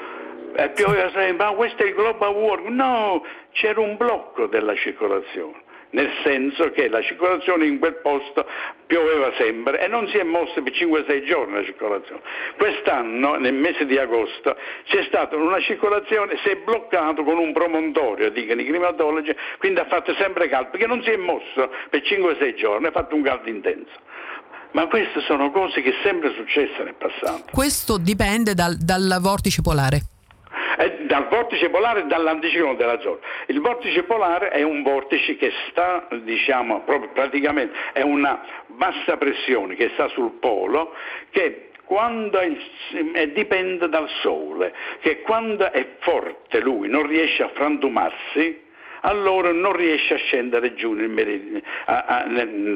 [0.57, 2.75] E pioveva sempre, ma questo è il global warming.
[2.75, 8.47] No, c'era un blocco della circolazione nel senso che la circolazione in quel posto
[8.87, 12.21] pioveva sempre e non si è mossa per 5-6 giorni la circolazione.
[12.57, 18.31] Quest'anno, nel mese di agosto, c'è stata una circolazione, si è bloccato con un promontorio,
[18.31, 22.55] dicono i climatologi, quindi ha fatto sempre caldo, perché non si è mosso per 5-6
[22.55, 24.09] giorni, ha fatto un caldo intenso.
[24.73, 27.47] Ma queste sono cose che sempre successe nel passato.
[27.51, 30.03] Questo dipende dal, dal vortice polare
[31.07, 33.19] dal vortice polare e dall'anticiclone della zona.
[33.47, 39.91] Il vortice polare è un vortice che sta, diciamo, praticamente, è una bassa pressione che
[39.95, 40.95] sta sul polo
[41.31, 42.57] che quando il,
[43.15, 48.69] eh, dipende dal sole, che quando è forte lui non riesce a frantumarsi,
[49.03, 52.25] allora non riesce a scendere giù nel, a, a,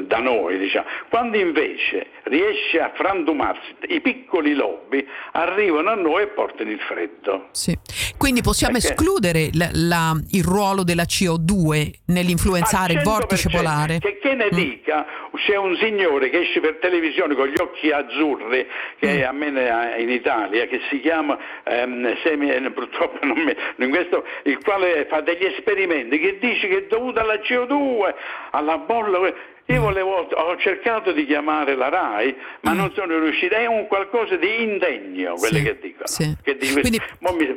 [0.05, 0.57] da noi.
[0.57, 0.85] Diciamo.
[1.09, 7.49] Quando invece riesce a frantumarsi, i piccoli lobi arrivano a noi e portano il freddo.
[7.51, 7.77] Sì.
[8.17, 8.89] Quindi possiamo Perché?
[8.89, 13.99] escludere la, la, il ruolo della CO2 nell'influenzare il vortice polare?
[13.99, 14.55] Che, che ne mm.
[14.55, 18.65] dica, c'è un signore che esce per televisione con gli occhi azzurri,
[18.99, 19.23] che mm.
[19.23, 24.57] a me in Italia, che si chiama, ehm, semi, purtroppo non mi, in questo, il
[24.63, 28.13] quale fa degli esperimenti che dice che è dovuta alla CO2,
[28.51, 29.19] alla bolla
[29.67, 32.77] io volevo, ho cercato di chiamare la RAI, ma mm.
[32.77, 33.55] non sono riuscito.
[33.55, 36.07] È un qualcosa di indegno quello sì, che dicono.
[36.07, 36.35] Sì.
[36.43, 36.81] Che dicono.
[36.81, 37.01] Quindi...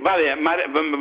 [0.01, 0.97] Valerio,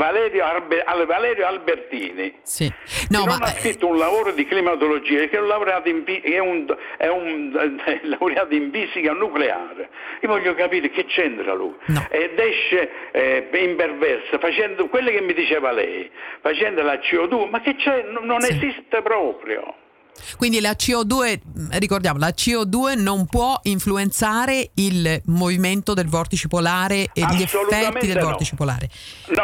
[1.06, 2.70] Valerio, Albertini sì.
[3.10, 3.46] no, non ma...
[3.46, 7.56] ha scritto un lavoro di climatologia, che è un laureato in, è un, è un
[7.86, 9.90] è laureato in fisica nucleare.
[10.22, 11.76] Io voglio capire che c'entra lui.
[11.86, 12.06] No.
[12.10, 17.62] Ed esce eh, in perversa, facendo quello che mi diceva lei, facendo la CO2, ma
[17.62, 18.04] che c'è?
[18.04, 19.86] Non esiste proprio.
[20.38, 21.40] Quindi la CO2,
[21.78, 28.18] ricordiamo, la CO2 non può influenzare il movimento del vortice polare e gli effetti del
[28.18, 28.24] no.
[28.24, 28.90] vortice polare.
[29.28, 29.44] No,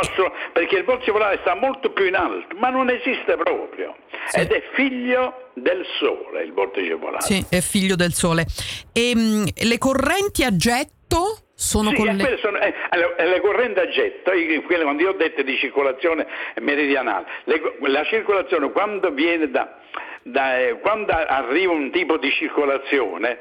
[0.54, 3.96] perché il vortice polare sta molto più in alto, ma non esiste proprio.
[4.28, 4.40] Sì.
[4.40, 7.22] Ed è figlio del Sole, il vortice polare.
[7.22, 8.46] Sì, è figlio del Sole.
[8.92, 12.38] E ehm, mh, le correnti a getto sono sì, con le...
[12.42, 14.32] Sono, eh, le, le, correnti a getto,
[14.66, 16.26] quelle, quando io ho detto di circolazione
[16.62, 19.80] meridionale, le, la circolazione quando viene da
[20.24, 23.40] da, eh, quando arriva un tipo di circolazione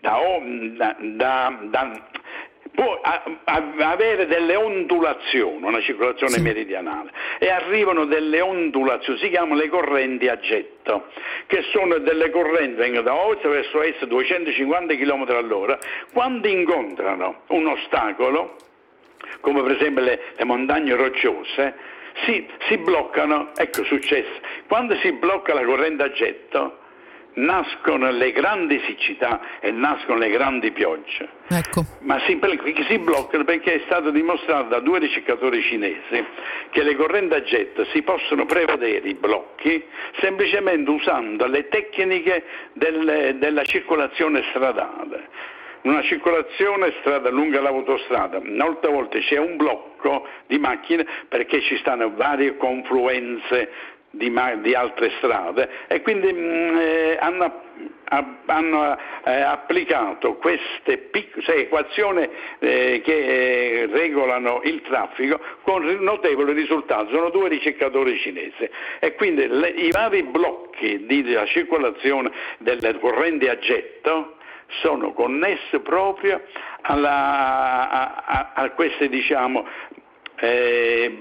[0.00, 2.08] da, da, da,
[2.76, 6.42] può a, a, avere delle ondulazioni, una circolazione sì.
[6.42, 11.06] meridionale, e arrivano delle ondulazioni, si chiamano le correnti a getto,
[11.46, 15.78] che sono delle correnti, vengono da ovest verso est 250 km all'ora,
[16.12, 18.56] quando incontrano un ostacolo,
[19.40, 25.54] come per esempio le, le montagne rocciose, si, si bloccano, ecco successo, quando si blocca
[25.54, 26.78] la corrente a getto
[27.36, 31.28] nascono le grandi siccità e nascono le grandi piogge.
[31.48, 31.84] Ecco.
[32.00, 32.38] Ma si,
[32.88, 36.24] si, bloccano perché è stato dimostrato da due ricercatori cinesi
[36.70, 39.84] che le correnti a getto si possono prevedere i blocchi
[40.20, 45.54] semplicemente usando le tecniche del, della circolazione stradale
[45.86, 52.12] una circolazione strada lunga l'autostrada, molte volte c'è un blocco di macchine perché ci stanno
[52.14, 57.62] varie confluenze di, di altre strade e quindi mh, mm, eh, hanno,
[58.46, 63.12] hanno eh, applicato queste pic- cioè, equazioni eh, che
[63.82, 67.12] eh, regolano il traffico con notevoli risultati.
[67.12, 68.68] Sono due ricercatori cinesi
[68.98, 74.35] e quindi le, i vari blocchi di, della circolazione delle correnti a getto
[74.82, 76.42] sono connesse proprio
[76.82, 79.66] alla, a, a, a, queste diciamo,
[80.36, 81.18] eh,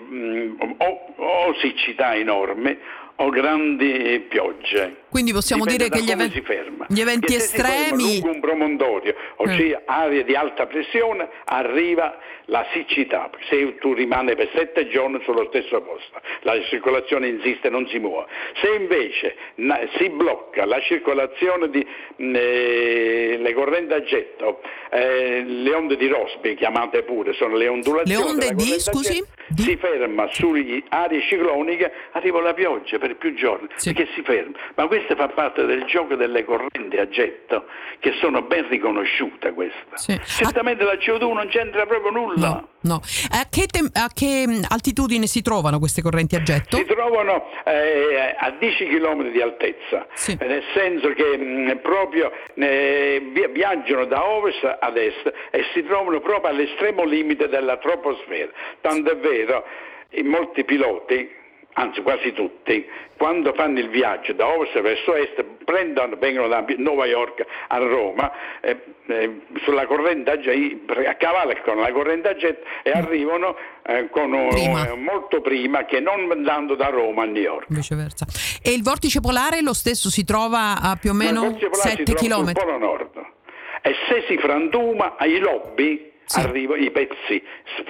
[0.78, 2.78] o, o siccità enormi
[3.18, 5.04] o grandi piogge.
[5.16, 6.86] Quindi possiamo Dipende dire che gli, come even- si ferma.
[6.89, 8.20] gli eventi ferma estremi...
[8.20, 13.30] lungo un promontorio, ossia aree di alta pressione, arriva la siccità.
[13.47, 18.26] Se tu rimani per sette giorni sullo stesso posto, la circolazione insiste, non si muove.
[18.61, 21.88] Se invece na- si blocca la circolazione di
[22.18, 24.59] mh, eh, le correnti a getto,
[24.91, 28.22] eh, le onde di Rossby, chiamate pure, sono le ondulazioni.
[28.22, 29.13] Le onde di, scusi?
[29.13, 29.61] getto, Di?
[29.61, 33.93] Si ferma sulle aree cicloniche, arriva la pioggia per più giorni, Sì.
[33.93, 34.57] perché si ferma.
[34.76, 37.66] Ma questo fa parte del gioco delle correnti a getto,
[37.99, 39.84] che sono ben riconosciute queste.
[39.95, 40.18] Sì.
[40.24, 42.47] Certamente la CO2 non c'entra proprio nulla.
[42.47, 43.01] No, no.
[43.32, 46.78] A che, tem- a che altitudine si trovano queste correnti a getto?
[46.78, 50.38] Si trovano eh, a 10 km di altezza, Sì.
[50.39, 56.20] nel senso che mh, proprio eh, vi- viaggiano da ovest ad est e si trovano
[56.22, 58.49] proprio all'estremo limite della troposfera.
[58.80, 59.66] Tanto è vero,
[60.12, 61.43] in molti piloti
[61.78, 62.86] anzi quasi tutti,
[63.17, 68.32] quando fanno il viaggio da ovest verso est, prendono, vengono da New York a Roma,
[68.61, 73.55] eh, eh, sulla corrente a getto, cavalcano la corrente a getto e arrivano
[73.86, 74.95] eh, con Prima.
[74.95, 77.65] molto prima che non andando da Roma a New York.
[77.69, 78.26] Viceversa.
[78.61, 81.95] E il vortice polare lo stesso si trova a più o meno Pozzo Polare si
[81.97, 82.51] 7 trova sul km.
[82.53, 83.34] Polo Nord
[83.82, 86.39] e se si frantuma ai lobby Sì.
[86.39, 87.41] arriva- i pezzi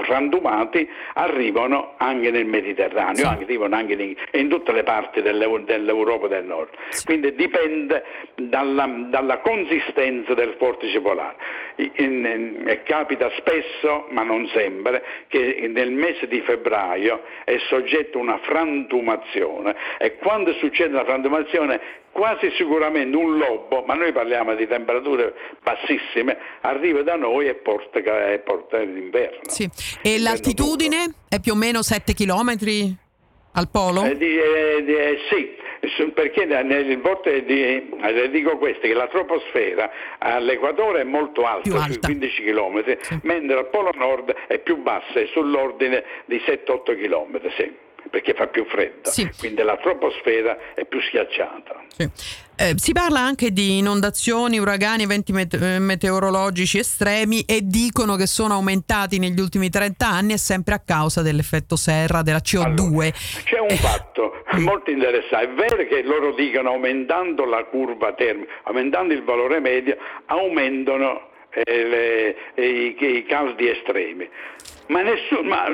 [0.03, 3.23] frantumati arrivano anche nel Mediterraneo, Sì.
[3.25, 6.69] arrivano anche in, in tutte le parti dell'Eu- dell'Europa del Nord.
[7.05, 8.03] Quindi dipende
[8.35, 11.35] dalla, dalla consistenza del vortice polare.
[11.77, 11.93] In-
[12.67, 18.37] in- capita spesso, ma non sempre, che nel mese di febbraio è soggetto a una
[18.39, 21.79] frantumazione e quando succede la frantumazione
[22.15, 27.99] quasi sicuramente un lobo, ma noi parliamo di temperature bassissime, arriva da noi e porta,
[28.31, 29.39] e porta l'inverno.
[29.47, 29.69] Sì.
[30.01, 32.55] E l'altitudine è più o meno 7 km
[33.51, 34.05] al polo?
[34.05, 35.57] Eh, di- eh, di- eh, sì,
[36.13, 37.61] perché nel vortice di,
[38.01, 42.07] eh, dico questo, che la troposfera all'equatore è molto alta, Più sui alta.
[42.07, 47.83] 15 km, mentre al polo nord è più bassa, è sull'ordine di 7-8 km, sì,
[48.09, 49.09] perché fa più freddo.
[49.09, 49.29] Sì.
[49.37, 51.83] Quindi la troposfera è più schiacciata.
[51.89, 52.09] Sì.
[52.57, 58.27] Eh, si parla anche di inondazioni, uragani, eventi met- eh, meteorologici estremi e dicono che
[58.27, 62.79] sono aumentati negli ultimi 30 anni e sempre a causa dell'effetto serra, della CO2.
[62.79, 63.11] Allora,
[63.43, 69.13] c'è un fatto molto interessante, è vero che loro dicono aumentando la curva termica, aumentando
[69.13, 69.97] il valore medio,
[70.27, 71.33] aumentano
[71.63, 71.83] eh,
[72.55, 74.29] le- i, i caldi estremi.
[74.87, 75.67] Ma, nessuno, ma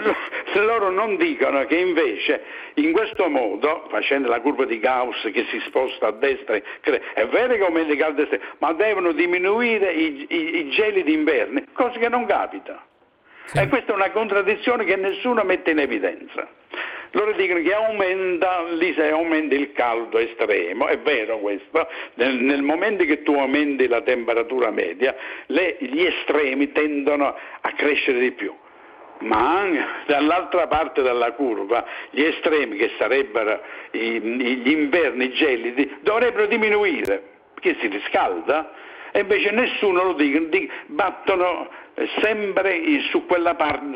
[0.53, 2.41] loro non dicono che invece
[2.75, 7.55] in questo modo, facendo la curva di Gauss che si sposta a destra, è vero
[7.55, 12.07] che aumenta i caldi estremi, ma devono diminuire i, i, i geli d'inverno, cosa che
[12.07, 12.85] non capita.
[13.53, 16.47] E questa è una contraddizione che nessuno mette in evidenza.
[17.11, 22.61] Loro dicono che aumenta, lì se aumenta il caldo estremo, è vero questo, nel, nel
[22.61, 25.15] momento che tu aumenti la temperatura media,
[25.47, 28.53] le- gli estremi tendono a crescere di più.
[29.19, 37.21] Ma anche dall'altra parte della curva gli estremi che sarebbero gli inverni gelidi dovrebbero diminuire
[37.53, 38.73] perché si riscalda
[39.11, 41.69] e invece nessuno lo dice, di- battono
[42.21, 43.87] sempre i- su quella parte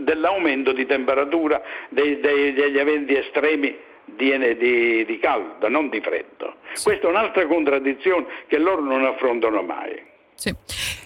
[0.00, 1.60] dell'aumento di temperatura
[1.90, 6.56] degli eventi estremi di, di- di caldo, non di freddo.
[6.82, 10.10] Questa è un'altra contraddizione che loro non affrontano mai.
[10.34, 10.52] Sì.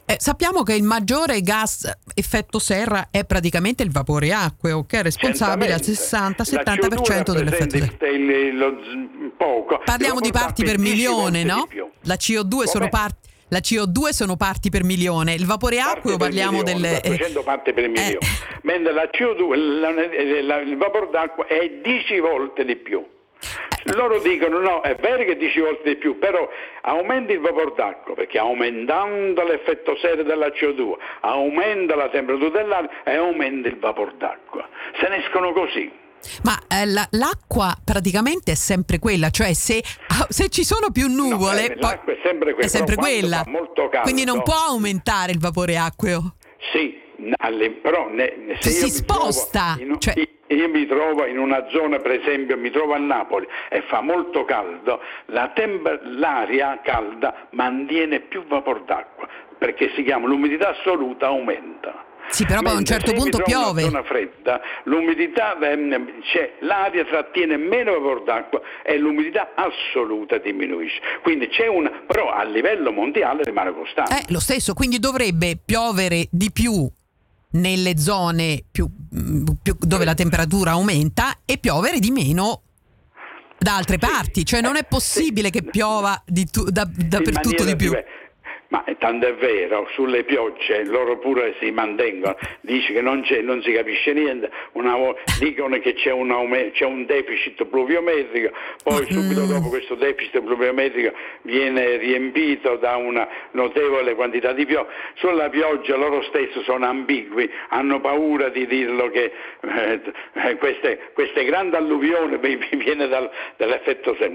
[0.09, 5.03] Eh, sappiamo che il maggiore gas effetto serra è praticamente il vapore acqueo, che è
[5.03, 6.45] responsabile al Certamente.
[6.45, 8.07] 60-70% La CO2 dell'effetto serra.
[8.09, 8.77] il- lo
[9.37, 9.83] poco.
[9.85, 11.69] Parliamo di parti per porta 10 milione, no?
[12.05, 12.89] La CO2 sono Come?
[12.89, 13.26] parti.
[13.51, 16.97] La CO2 sono parti per milione, il vapore acqueo parliamo milione, delle...
[17.01, 18.13] eh, 400 parti per milione.
[18.15, 18.19] eh.
[18.63, 19.91] Mentre la CO2, la-
[20.43, 23.05] la- il vapore d'acqua è 10 volte di più.
[23.95, 26.49] Loro dicono no, è vero che 10 volte di più, però
[26.83, 33.15] aumenta il vapore d'acqua perché aumentando l'effetto serra della CO2 aumenta la temperatura dell'aria e
[33.15, 34.69] aumenta il vapore d'acqua.
[35.01, 35.89] Se ne escono così.
[36.43, 41.09] Ma eh, la- l'acqua praticamente è sempre quella, cioè se, ah, se ci sono più
[41.09, 41.73] nuvole...
[41.73, 43.45] eh, l'acqua è sempre quella, È sempre quella.
[43.45, 46.35] caldo- Quindi non può aumentare il vapore acqueo.
[46.73, 47.01] Sì,
[47.83, 50.15] però ne- se Si sposta, in- cioè-
[50.49, 54.45] io mi trovo in una zona, per esempio, mi trovo a Napoli e fa molto
[54.45, 62.05] caldo, la temp- l'aria calda mantiene più vapor d'acqua perché si chiama l'umidità assoluta aumenta.
[62.29, 63.83] Sì, però poi a un certo punto piove.
[63.83, 71.01] una zona fredda, l'umidità ehm, c'è, l'aria trattiene meno vapor d'acqua e l'umidità assoluta diminuisce.
[71.23, 74.19] Quindi c'è una, però a livello mondiale rimane costante.
[74.19, 76.89] Eh, lo stesso, quindi dovrebbe piovere di più
[77.53, 82.63] nelle zone più- mm, più- dove la temperatura aumenta e piovere di meno
[83.59, 87.89] da altre parti, cioè non è possibile che piova di tu, da, dappertutto di più.
[87.89, 88.25] Diversa.
[88.69, 93.73] Ma tanto è vero, sulle piogge loro pure si mantengono, dice che non, non si
[93.73, 94.97] capisce niente, una,
[95.39, 98.53] dicono che c'è un, c'è un, deficit pluviometrico,
[98.83, 99.07] poi mm.
[99.07, 101.13] subito dopo questo deficit pluviometrico
[101.43, 104.91] viene riempito da una notevole quantità di pioggia.
[105.15, 111.77] Sulla pioggia loro stessi sono ambigui, hanno paura di dirlo che eh, queste, queste, grandi
[111.77, 114.35] alluvioni viene dal, dall'effetto serra.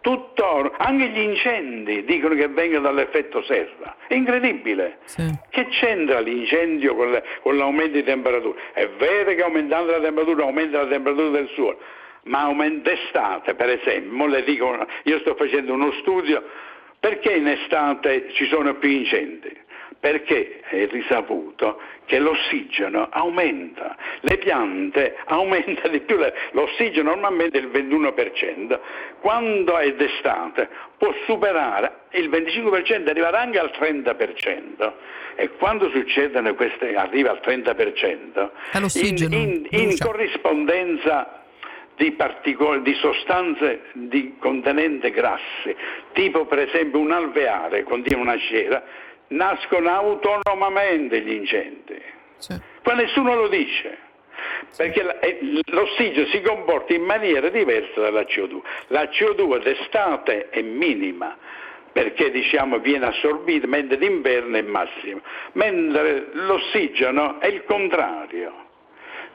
[0.00, 3.96] Tutto, anche gli incendi dicono che vengono dall'effetto serra.
[4.06, 4.98] È incredibile.
[5.04, 5.28] Sì.
[5.50, 8.58] Che c'entra l'incendio con, le, con, l'aumento di temperatura?
[8.72, 11.78] È vero che aumentando la temperatura aumenta la temperatura del suolo,
[12.24, 14.26] ma aumenta estate, per esempio.
[14.26, 16.42] Le dico, io sto facendo uno studio
[17.00, 19.64] perché in estate ci sono più incendi
[19.98, 26.16] perché è risaputo che l'ossigeno aumenta, le piante aumentano di più,
[26.52, 28.78] l'ossigeno normalmente è il 21%,
[29.20, 30.68] quando è d'estate
[30.98, 34.92] può superare il 25% arrivare anche al 30%
[35.34, 38.50] e quando succedono queste, arriva al 30%
[38.94, 41.42] in, in, in corrispondenza
[41.96, 45.74] di, particol- di, sostanze di contenente grassi,
[46.12, 48.82] tipo per esempio un alveare contiene una cera,
[49.28, 52.02] nascono autonomamente gli incendi.
[52.38, 52.54] Sì.
[52.84, 54.04] Ma nessuno lo dice.
[54.76, 58.60] Perché eh, l'ossigeno si comporta in maniera diversa dalla CO2.
[58.88, 61.36] La CO2 d'estate è minima
[61.90, 65.18] perché diciamo, viene assorbita, mentre d'inverno è massima,
[65.52, 68.65] mentre l'ossigeno è il contrario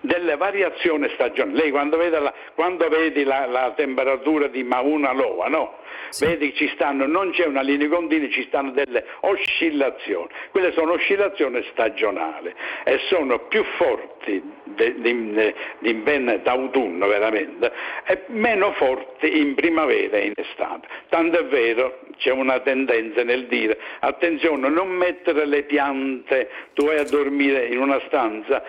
[0.01, 1.57] delle variazioni stagionali.
[1.57, 5.79] Lei quando, la, quando vedi la, la, temperatura di Mauna Loa, no?
[6.09, 6.25] Sì.
[6.25, 10.27] Vedi che ci stanno, non c'è una linea continua, ci stanno delle oscillazioni.
[10.49, 17.71] Quelle sono oscillazioni stagionali e sono più forti d'inverno d'autunno veramente
[18.05, 20.87] e meno forti in primavera e in estate.
[21.09, 26.97] Tanto è vero, c'è una tendenza nel dire attenzione, non mettere le piante, tu vai
[26.97, 28.63] a dormire in una stanza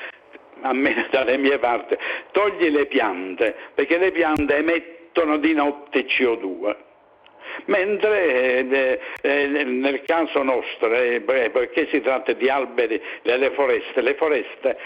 [0.63, 1.97] almeno dalle mie parti,
[2.33, 6.77] togli le piante, perché le piante emettono di notte CO2.
[7.67, 14.15] Mentre eh, eh, nel caso nostro, eh, perché si tratta di alberi delle foreste, le
[14.15, 14.79] foreste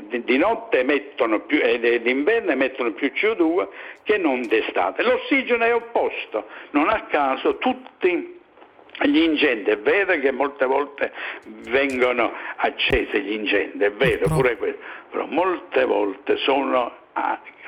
[0.00, 3.68] di notte emettono più, e d'inverno emettono più CO2
[4.04, 5.02] che non d'estate.
[5.02, 8.40] L'ossigeno è opposto, non a caso tutti
[9.00, 11.12] gli incendi, è vero che molte volte
[11.68, 14.80] vengono accesi gli incendi, è vero pure questo,
[15.10, 17.00] però molte volte sono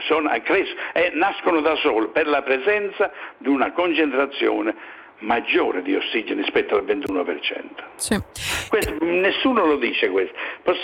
[0.07, 4.75] sono, cres- eh, nascono da sole per la presenza di una concentrazione
[5.21, 7.63] maggiore di ossigeno rispetto al 21%.
[7.97, 8.21] Sì.
[8.69, 10.35] Questo, nessuno lo dice questo,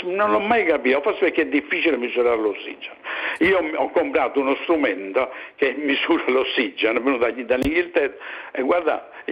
[0.05, 2.95] non l'ho mai capito, forse perché è difficile misurare l'ossigeno.
[3.41, 8.15] Io ho comprato uno strumento che misura l'ossigeno, venuto dall'Inghilterra,
[8.53, 9.11] e guarda,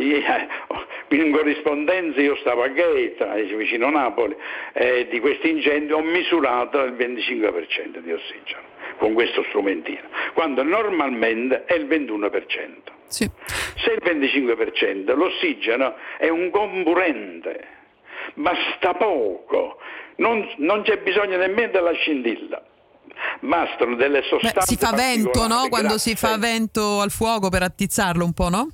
[1.09, 4.37] in corrispondenza io stavo a Gaeta, vicino a Napoli,
[4.73, 8.67] e di questi incendi ho misurato il 25% di ossigeno
[8.99, 12.97] con questo strumentino, quando normalmente è il 21%.
[13.07, 13.31] Sì.
[13.77, 17.67] Se il 25% l'ossigeno è un comburente,
[18.35, 19.79] basta poco,
[20.17, 22.63] non, non c'è bisogno nemmeno della scintilla
[23.41, 24.55] bastano delle sostanze.
[24.55, 25.67] Beh, si fa vento, no?
[25.69, 26.15] Quando grazie.
[26.15, 28.69] si fa vento al fuoco per attizzarlo un po', no?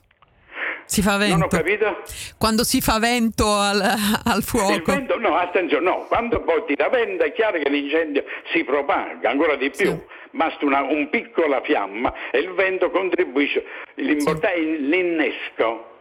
[0.86, 1.36] Si fa vento.
[1.36, 2.02] Non ho capito?
[2.38, 3.80] Quando si fa vento al,
[4.24, 4.72] al fuoco.
[4.72, 9.30] Il vento, no, attenzione, no, quando poi tira vento è chiaro che l'incendio si propaga
[9.30, 9.90] ancora di più.
[9.90, 10.00] Sì.
[10.30, 13.64] Basta una un piccola fiamma e il vento contribuisce.
[13.94, 14.62] L'importante sì.
[14.62, 15.92] è l'innesco.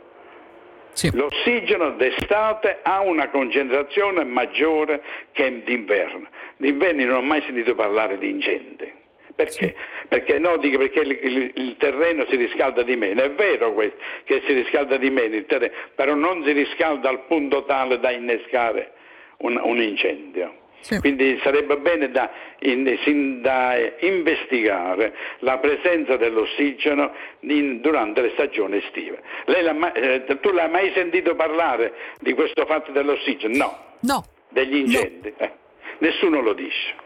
[0.93, 1.09] Sì.
[1.13, 6.27] L'ossigeno d'estate ha una concentrazione maggiore che d'inverno.
[6.57, 9.01] D'inverno non ho mai sentito parlare di incendi.
[9.35, 9.51] Perché?
[9.51, 9.73] Sì.
[10.07, 13.97] Perché, no, dico perché il, il, il, terreno si riscalda di meno, è vero questo,
[14.25, 18.11] che si riscalda di meno il terreno, però non si riscalda al punto tale da
[18.11, 18.91] innescare
[19.37, 20.61] un, un incendio.
[20.83, 20.99] Sì.
[20.99, 22.29] Quindi sarebbe bene da,
[22.59, 29.21] in, da, investigare la presenza dell'ossigeno in, durante le stagioni estive.
[29.45, 33.55] Lei eh, tu l'hai mai sentito parlare di questo fatto dell'ossigeno?
[33.55, 33.77] No.
[34.01, 34.25] No.
[34.49, 35.33] Degli incendi?
[35.37, 35.45] No.
[35.45, 35.51] Eh,
[35.99, 37.01] nessuno lo dice.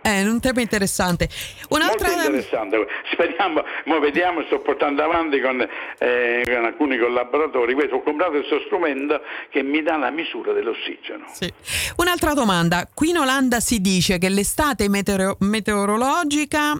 [0.00, 1.28] È un tema interessante.
[1.70, 2.08] Un'altra...
[2.08, 2.86] Molto interessante.
[3.12, 5.66] Speriamo, mo vediamo, sto portando avanti con,
[5.98, 7.74] eh, con, alcuni collaboratori.
[7.74, 9.20] Questo, ho comprato questo strumento
[9.50, 11.26] che mi dà la misura dell'ossigeno.
[11.32, 11.52] Sì.
[11.96, 12.88] Un'altra domanda.
[12.92, 16.74] Qui in Olanda si dice che l'estate meteoro- meteorologica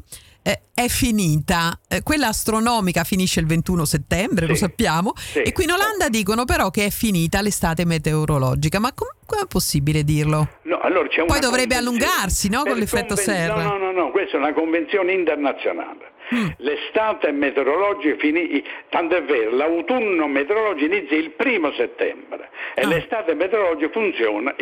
[0.48, 1.78] eh, è finita.
[1.88, 5.42] Eh, quella astronomica finisce il 21 settembre, sì, lo sappiamo, sì.
[5.42, 8.78] e qui in Olanda dicono però che è finita l'estate meteorologica.
[8.78, 10.48] Ma com- come è possibile dirlo?
[10.62, 13.62] No, allora Poi dovrebbe allungarsi no, con l'effetto conven- serra.
[13.62, 16.48] No, no, no, no, questa è una convenzione internazionale Mm.
[16.58, 22.86] L'estate meteorologica finì, tanto è vero, l'autunno meteorologico inizia il primo settembre e ah.
[22.86, 24.54] l'estate meteorologica funziona,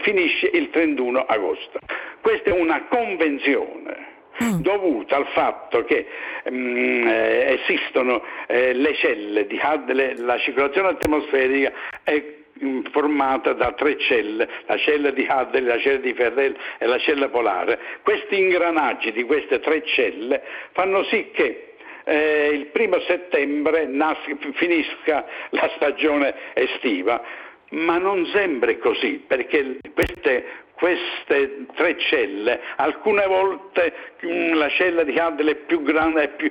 [0.00, 1.78] finisce il 31 agosto.
[2.20, 4.13] Questa è una convenzione.
[4.42, 4.60] Mm.
[4.62, 6.06] dovuta al fatto che
[6.50, 11.72] mm, eh, esistono eh, le celle di Hadley, la circolazione atmosferica
[12.02, 12.42] è
[12.90, 17.28] formata da tre celle, la cella di Hadley, la cella di Ferrel e la cella
[17.28, 17.78] polare.
[18.02, 21.74] Questi ingranaggi di queste tre celle fanno sì che
[22.04, 24.18] eh, il primo settembre nas-
[24.52, 27.22] finisca la stagione estiva,
[27.70, 30.44] ma non sempre così, perché queste,
[30.84, 36.50] queste tre celle, alcune volte mm, la cella di Hadley è più grande, è più,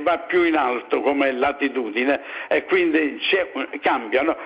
[0.00, 3.20] va più in alto come latitudine e quindi
[3.80, 4.36] cambiano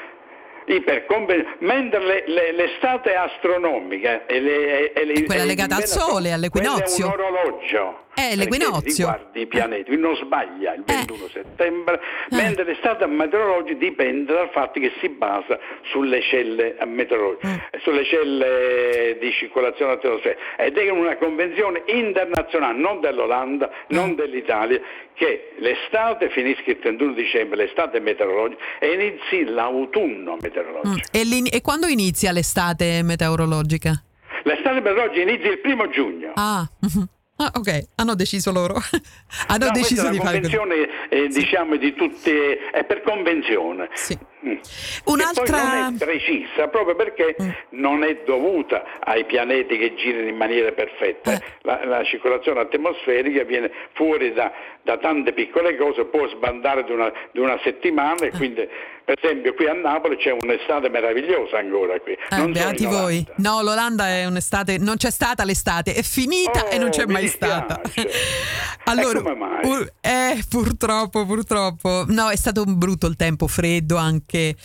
[1.60, 7.06] mentre le, le, l'estate astronomica e le, e le, quella legata al sole, all'equinozio.
[7.06, 8.04] È un orologio.
[8.14, 8.82] È l'equinozio.
[8.82, 11.28] Riguarda i pianeti, non sbaglia il 21 eh.
[11.30, 11.94] settembre,
[12.30, 12.36] eh.
[12.36, 15.58] mentre l'estate meteorologica dipende dal fatto che si basa
[15.90, 17.78] sulle celle meteorologiche, eh.
[17.80, 24.14] sulle celle di circolazione atmosferica ed è una convenzione internazionale, non dell'Olanda, non eh.
[24.14, 24.80] dell'Italia,
[25.14, 31.08] che l'estate finisca il 31 dicembre, l'estate meteorologica, e inizi l'autunno meteorologico.
[31.16, 31.46] Mm.
[31.46, 34.02] E, e quando inizia l'estate meteorologica?
[34.42, 36.32] L'estate meteorologica inizia il primo giugno.
[36.34, 36.68] Ah.
[37.42, 38.76] Ah, ok, hanno deciso loro.
[39.48, 40.40] hanno no, deciso di fare.
[40.40, 43.88] La convenzione, eh, diciamo, di tutte, è per convenzione.
[43.94, 44.16] Sì.
[44.44, 44.56] Mm.
[45.04, 45.62] Un'altra...
[45.62, 47.50] non è precisa proprio perché mm.
[47.70, 51.32] non è dovuta ai pianeti che girano in maniera perfetta.
[51.34, 51.42] Eh.
[51.62, 57.12] La, la, circolazione atmosferica viene fuori da, da, tante piccole cose, può sbandare di una,
[57.30, 58.30] di una settimana e eh.
[58.30, 58.68] quindi
[59.04, 62.12] per esempio qui a Napoli c'è un'estate meravigliosa ancora qui.
[62.12, 63.26] Eh, beati voi.
[63.36, 67.26] No, l'Olanda è un'estate, non c'è stata l'estate, è finita oh, e non c'è mai
[67.26, 67.80] stata.
[68.84, 69.88] allora, come mai?
[70.00, 72.04] eh, purtroppo, purtroppo.
[72.08, 74.56] No, è stato brutto il tempo, freddo anche che...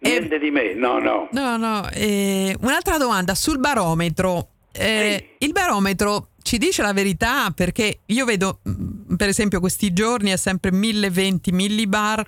[0.00, 1.28] Niente eh, di me, no, no.
[1.30, 1.88] No, no.
[1.92, 4.48] Eh, un'altra domanda sul barometro.
[4.72, 5.46] Eh, sì.
[5.46, 10.36] Il barometro ci dice la verità perché io vedo, mm, per esempio, questi giorni è
[10.36, 12.26] sempre 1020 millibar.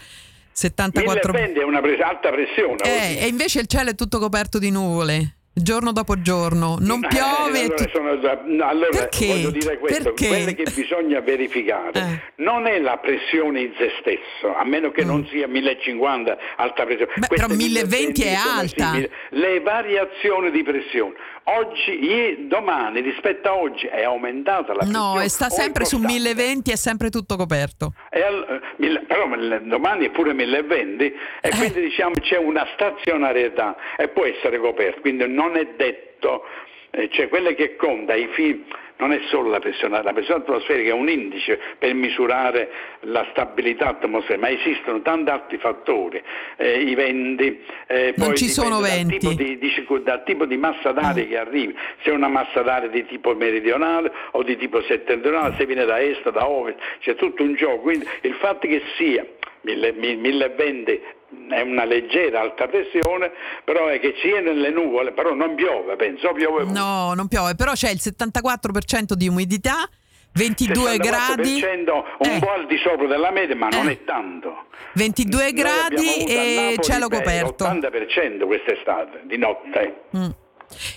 [0.53, 2.77] 74 1020 è una pres- alta pressione.
[2.85, 7.09] Eh, e invece il cielo è tutto coperto di nuvole giorno dopo giorno, non eh,
[7.09, 7.61] piove.
[7.61, 9.27] Allora, sono, allora Perché?
[9.27, 10.27] voglio dire questo, Perché?
[10.27, 12.43] quello che bisogna verificare eh.
[12.43, 15.07] non è la pressione in se stesso, a meno che mm.
[15.07, 17.13] non sia 1050 alta pressione.
[17.17, 18.91] Beh, però 1020 è alta.
[18.91, 19.11] Simili.
[19.31, 21.15] Le variazioni di pressione.
[21.47, 25.21] Oggi, domani rispetto a oggi è aumentata la pressione.
[25.21, 27.93] No, sta sempre su 1020 è sempre tutto coperto.
[28.11, 28.63] Al,
[29.07, 29.29] però
[29.61, 31.51] domani è pure 1020 e eh.
[31.51, 36.45] quindi diciamo c'è una stazionarietà e può essere coperto, quindi non è detto,
[36.91, 38.65] eh, cioè quelle che conta, i fini
[38.97, 42.71] non è solo la pressione, la pressione atmosferica è un indice per misurare
[43.01, 46.23] la stabilità atmosferica, ma esistono tanti altri fattori,
[46.57, 49.19] eh, i venti, eh, non ci sono venti.
[49.19, 51.29] Dal tipo di, di, dal tipo di massa d'aria mm.
[51.29, 55.67] che arrivi, se è una massa d'aria di tipo meridionale o di tipo settentrionale, se
[55.67, 59.27] viene da est, da ovest, c'è tutto un gioco, quindi il fatto che sia
[59.65, 61.03] 1020
[61.51, 63.33] è una leggera alta pressione,
[63.65, 66.65] però è che ci è nelle nuvole, però non piove, penso piove.
[66.65, 69.89] No, non piove, però c'è il 74% di umidità.
[70.37, 72.39] 22 gradi un eh.
[72.41, 73.77] po' al di sopra della media ma eh.
[73.77, 80.29] non è tanto 22 Noi gradi e cielo coperto l'80% quest'estate di notte mm.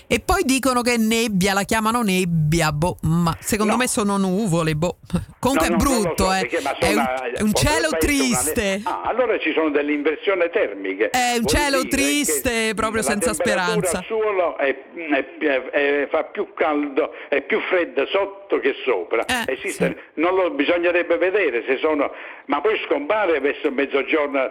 [0.06, 3.78] E poi dicono che nebbia, la chiamano nebbia, boh, ma secondo no.
[3.78, 4.98] me sono nuvole, boh.
[5.38, 6.48] Comunque no, è brutto, so, eh.
[6.80, 8.80] è un, un cielo triste.
[8.84, 11.10] Ah, allora ci sono delle inversioni termiche.
[11.10, 13.98] È un cielo triste, proprio senza speranza.
[13.98, 19.24] Il suolo è, è, è, fa più caldo, è più freddo sotto che sopra.
[19.24, 20.20] Eh, Esiste, sì.
[20.20, 22.12] non lo bisognerebbe vedere se sono,
[22.46, 24.50] ma poi scompare verso mezzogiorno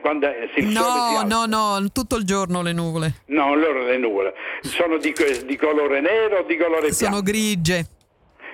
[0.00, 3.22] quando si No, no, no, tutto il giorno le nuvole.
[3.26, 5.12] No, allora le nuvole sono di,
[5.46, 6.94] di, colore nero o di colore bianco?
[6.94, 7.86] Sono grigie.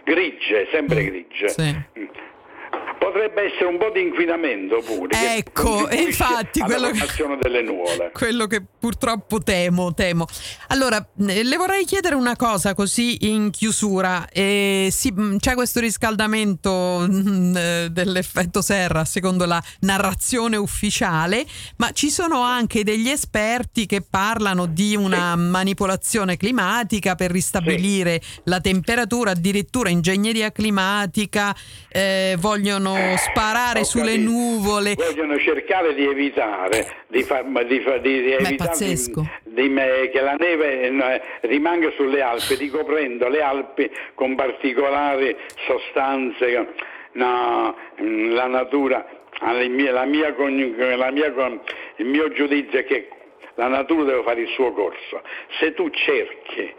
[0.05, 1.49] Grigie, sempre grigie.
[1.49, 1.85] Sì.
[3.11, 5.37] Potrebbe essere un po' di inquinamento pure.
[5.37, 7.07] Ecco, e infatti quello che,
[7.41, 8.11] delle nuvole.
[8.15, 10.27] quello che purtroppo temo, temo.
[10.69, 14.29] Allora, eh, le vorrei chiedere una cosa così in chiusura.
[14.31, 21.45] Eh, sì, mm, c'è questo riscaldamento mm, eh, dell'effetto serra secondo la narrazione ufficiale,
[21.79, 25.41] ma ci sono anche degli esperti che parlano di una sì.
[25.41, 28.41] manipolazione climatica per ristabilire sì.
[28.45, 31.57] la temperatura, addirittura ingegneria climatica,
[31.89, 34.31] eh, vogliono vogliono sparare sulle capito.
[34.31, 34.95] nuvole.
[34.95, 38.51] Vogliono cercare di evitare, di far, di, fa- di- di evitare
[40.11, 40.91] che la neve
[41.43, 45.35] rimanga sulle Alpi, ricoprendo le Alpi con particolari
[45.67, 46.69] sostanze.
[47.13, 49.05] No, mm, la natura,
[49.41, 50.33] la mia- la mia
[50.97, 51.11] la
[51.97, 53.09] il mio giudizio è che
[53.55, 55.21] la natura deve fare il suo corso.
[55.59, 56.73] Se tu cerchi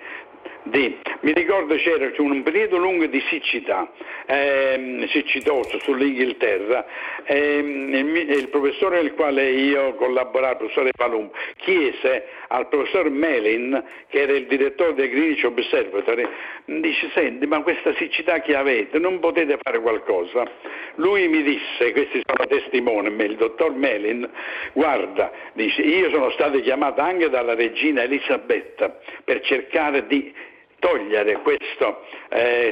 [0.64, 3.92] di, mi ricordo c'era un periodo lungo di siccità,
[4.28, 6.86] ehm, siccitoso sull'Inghilterra,
[7.24, 13.84] ehm, il, il professore del quale io collaboravo, il professore Palum, chiese al professor Melin,
[14.08, 16.28] che era il direttore del Greenwich Observatory,
[16.66, 20.44] dice, senti, ma questa siccità che avete, non potete fare qualcosa?
[20.96, 24.30] Lui mi disse, questi sono testimoni, il dottor Melin,
[24.74, 30.50] guarda, dice, io sono stato chiamato anche dalla regina Elisabetta per cercare di
[30.82, 31.98] togliere questa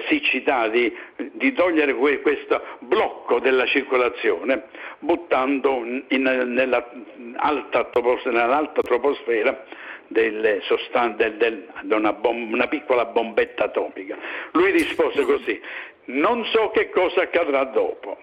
[0.08, 0.92] siccità, di,
[1.34, 4.64] di togliere que- questo blocco della circolazione,
[5.00, 6.90] buttando in- nella,
[7.36, 9.64] alta tropos- nell'alta troposfera
[10.08, 14.18] delle sostanze, del- del- una, bom- una piccola bombetta atomica.
[14.54, 15.62] Lui rispose così,
[16.06, 18.18] non so che cosa accadrà dopo.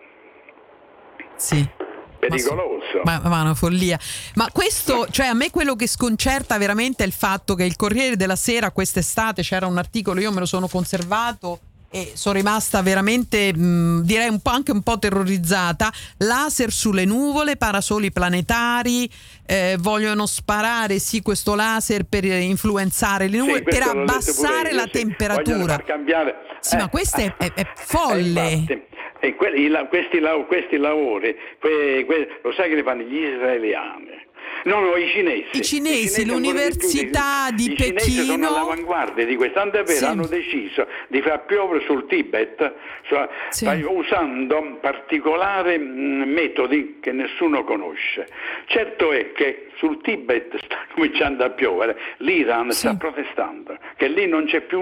[1.36, 1.75] Sì.
[2.18, 3.00] Pericoloso.
[3.04, 3.98] Ma, ma una follia.
[4.34, 8.16] Ma questo, cioè a me quello che sconcerta veramente è il fatto che il Corriere
[8.16, 13.54] della Sera quest'estate c'era un articolo, io me lo sono conservato e sono rimasta veramente,
[13.54, 15.90] mh, direi un po' anche un po' terrorizzata.
[16.18, 19.08] Laser sulle nuvole, parasoli planetari,
[19.46, 24.82] eh, vogliono sparare sì questo laser per influenzare le nuvole, Sì, per abbassare io, la
[24.84, 24.90] sì.
[24.90, 25.78] Temperatura.
[25.86, 26.34] cambiare.
[26.60, 28.48] Sì, ma questo è- è- è folle.
[28.48, 28.82] Eh, infatti.
[29.20, 34.24] E quelli- questi, questi lavori, que- que- lo sai che ne fanno gli israeliani?
[34.64, 35.48] No, no, i cinesi.
[35.58, 40.04] I cinesi, l'università di I cinesi sono Pechino- all'avanguardia di questo, è vero, Sì.
[40.04, 43.66] hanno deciso di far piovere sul Tibet cioè, Sì.
[43.88, 48.28] usando particolari mh, metodi che nessuno conosce.
[48.66, 52.78] Certo è che sul Tibet sta cominciando a piovere, l'Iran Sì.
[52.78, 54.78] sta protestando, che lì non c'è più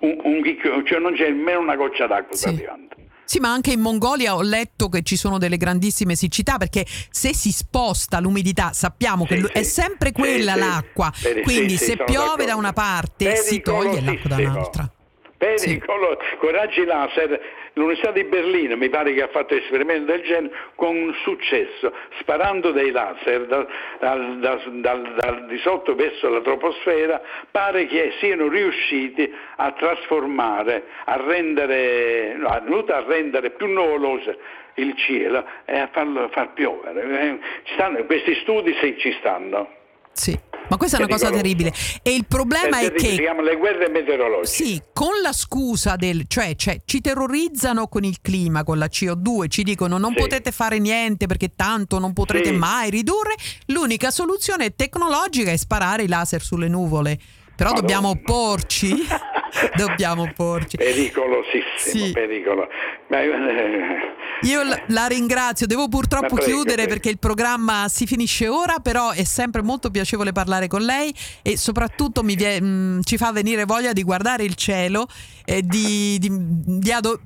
[0.00, 2.44] un, un chicchio, cioè non c'è nemmeno una goccia d'acqua Sì.
[2.48, 2.92] praticamente.
[3.26, 7.34] Sì, ma anche in Mongolia ho letto che ci sono delle grandissime siccità perché se
[7.34, 9.52] si sposta l'umidità, sappiamo che Sì, sì.
[9.52, 10.64] è sempre quella Sì, sì.
[10.64, 11.12] l'acqua,
[11.42, 14.92] quindi sì, sì, se piove da una parte si toglie l'acqua da un'altra.
[15.36, 17.40] Pericolo, con i raggi laser,
[17.74, 22.90] l'Università di Berlino mi pare che ha fatto esperimenti del genere con successo, sparando dei
[22.90, 23.66] laser dal,
[23.98, 27.20] dal- dal- dal- di sotto verso la troposfera,
[27.50, 34.36] pare che siano riusciti a trasformare, a rendere, a rendere più nuvoloso
[34.74, 37.02] il cielo e a farlo far piovere.
[37.02, 37.38] Eh,
[37.74, 39.68] stanno- questi studi sì, ci stanno.
[40.12, 40.36] Sì,
[40.68, 41.72] ma questa è una cosa terribile.
[42.02, 44.64] E il problema è si che le guerre meteorologiche.
[44.64, 49.48] Sì, con la scusa del, cioè, cioè, ci terrorizzano con il clima, con la CO2,
[49.48, 50.20] ci dicono non Sì.
[50.20, 52.56] potete fare niente perché tanto non potrete Sì.
[52.56, 53.34] mai ridurre,
[53.66, 57.18] l'unica soluzione tecnologica è sparare i laser sulle nuvole.
[57.56, 57.80] Però Madonna.
[57.80, 58.94] dobbiamo opporci,
[59.76, 60.76] dobbiamo opporci.
[60.76, 62.12] Pericolosissimo, Sì.
[62.12, 62.66] pericolo.
[63.08, 66.88] Ma, eh, Io la- ringrazio, devo purtroppo prego, chiudere prego.
[66.90, 71.56] perché il programma si finisce ora, però è sempre molto piacevole parlare con lei e
[71.56, 75.06] soprattutto mi vie- mh, ci fa venire voglia di guardare il cielo,
[75.46, 77.20] e di, di- di ado-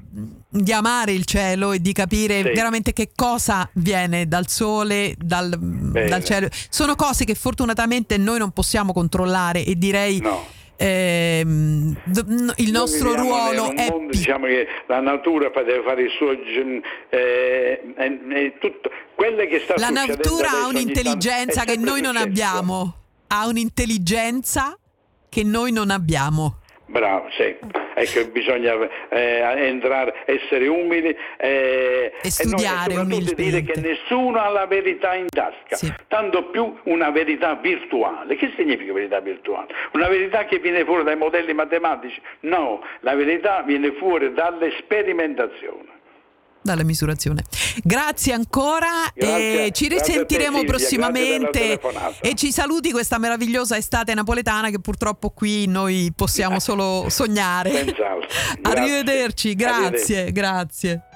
[0.51, 2.53] di amare il cielo e di capire Sì.
[2.53, 6.49] veramente che cosa viene dal sole, dal, dal cielo.
[6.71, 10.31] Sono cose che fortunatamente noi non possiamo controllare e direi no.
[10.31, 10.47] no,
[12.57, 13.89] il nostro ruolo è...
[13.91, 16.81] mondo, diciamo che la natura deve fare il suo eh,
[17.11, 22.27] eh, eh, tutto quello che sta La natura ha un'intelligenza che noi non successo.
[22.27, 22.95] abbiamo.
[23.27, 24.79] Ha un'intelligenza
[25.29, 26.61] che noi non abbiamo.
[26.87, 27.55] Bravo, sì.
[28.01, 28.75] Ecco, bisogna
[29.09, 35.15] eh, entrare, essere umili eh, E studiare non- soprattutto dire che nessuno ha la verità
[35.15, 35.93] in tasca, Sì.
[36.09, 38.37] tanto più una verità virtuale.
[38.37, 39.67] Che significa verità virtuale?
[39.93, 42.21] Una verità che viene fuori dai modelli matematici?
[42.41, 45.97] No, la verità viene fuori dalle sperimentazioni.
[46.73, 47.45] Dalla misurazione.
[47.83, 51.81] Grazie ancora Grazie, e ci te, risentiremo la prossimamente
[52.21, 57.95] e ci saluti questa meravigliosa estate napoletana che purtroppo qui noi possiamo solo sognare.
[58.63, 60.33] Arrivederci, grazie, Arrivederci.
[60.33, 61.08] grazie.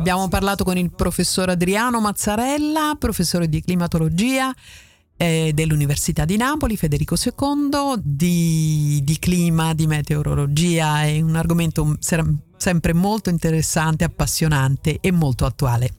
[0.00, 4.50] Abbiamo parlato con il professor Adriano Mazzarella, professore di climatologia
[5.18, 12.94] eh, dell'Università di Napoli, Federico II, di, di, clima, di meteorologia, è un argomento sempre
[12.94, 15.90] molto interessante, appassionante e molto attuale.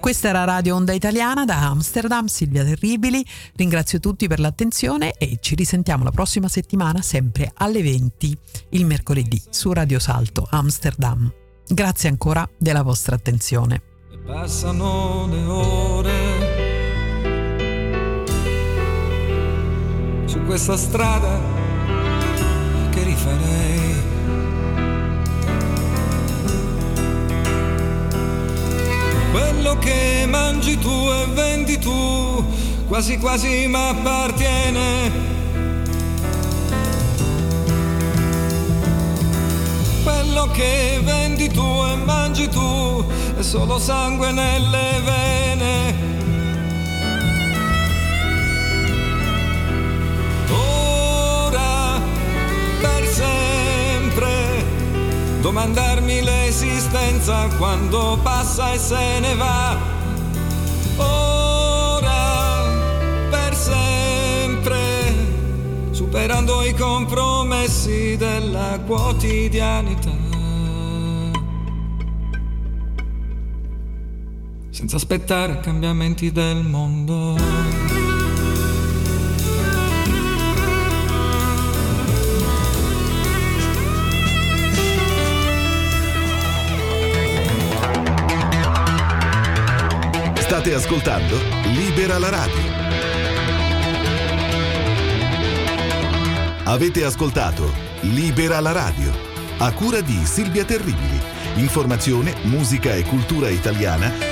[0.00, 3.24] Questa era Radio Onda Italiana da Amsterdam, Silvia Terribili.
[3.54, 8.36] Ringrazio tutti per l'attenzione e ci risentiamo la prossima settimana sempre alle 20
[8.70, 11.39] il mercoledì su Radio Salto Amsterdam.
[11.72, 13.80] Grazie ancora della vostra attenzione.
[14.26, 16.48] Passano le ore
[20.26, 21.38] su questa strada
[22.90, 23.94] che rifarei.
[29.30, 32.44] Quello che mangi tu e vendi tu,
[32.88, 35.39] quasi quasi mi appartiene.
[40.32, 43.04] Quello che vendi tu e mangi tu
[43.36, 46.08] è solo sangue nelle vene.
[55.40, 59.76] domandarmi l'esistenza quando passa e se ne va.
[60.96, 62.62] Ora,
[63.30, 64.78] per sempre,
[65.90, 70.19] superando i compromessi della quotidianità.
[74.90, 77.36] Senza aspettare cambiamenti del mondo.
[90.34, 91.36] State ascoltando
[91.66, 92.60] Libera la radio.
[96.64, 99.12] Avete ascoltato Libera la radio,
[99.58, 101.20] a cura di Silvia Terribili.
[101.58, 104.29] Informazione, musica e cultura italiana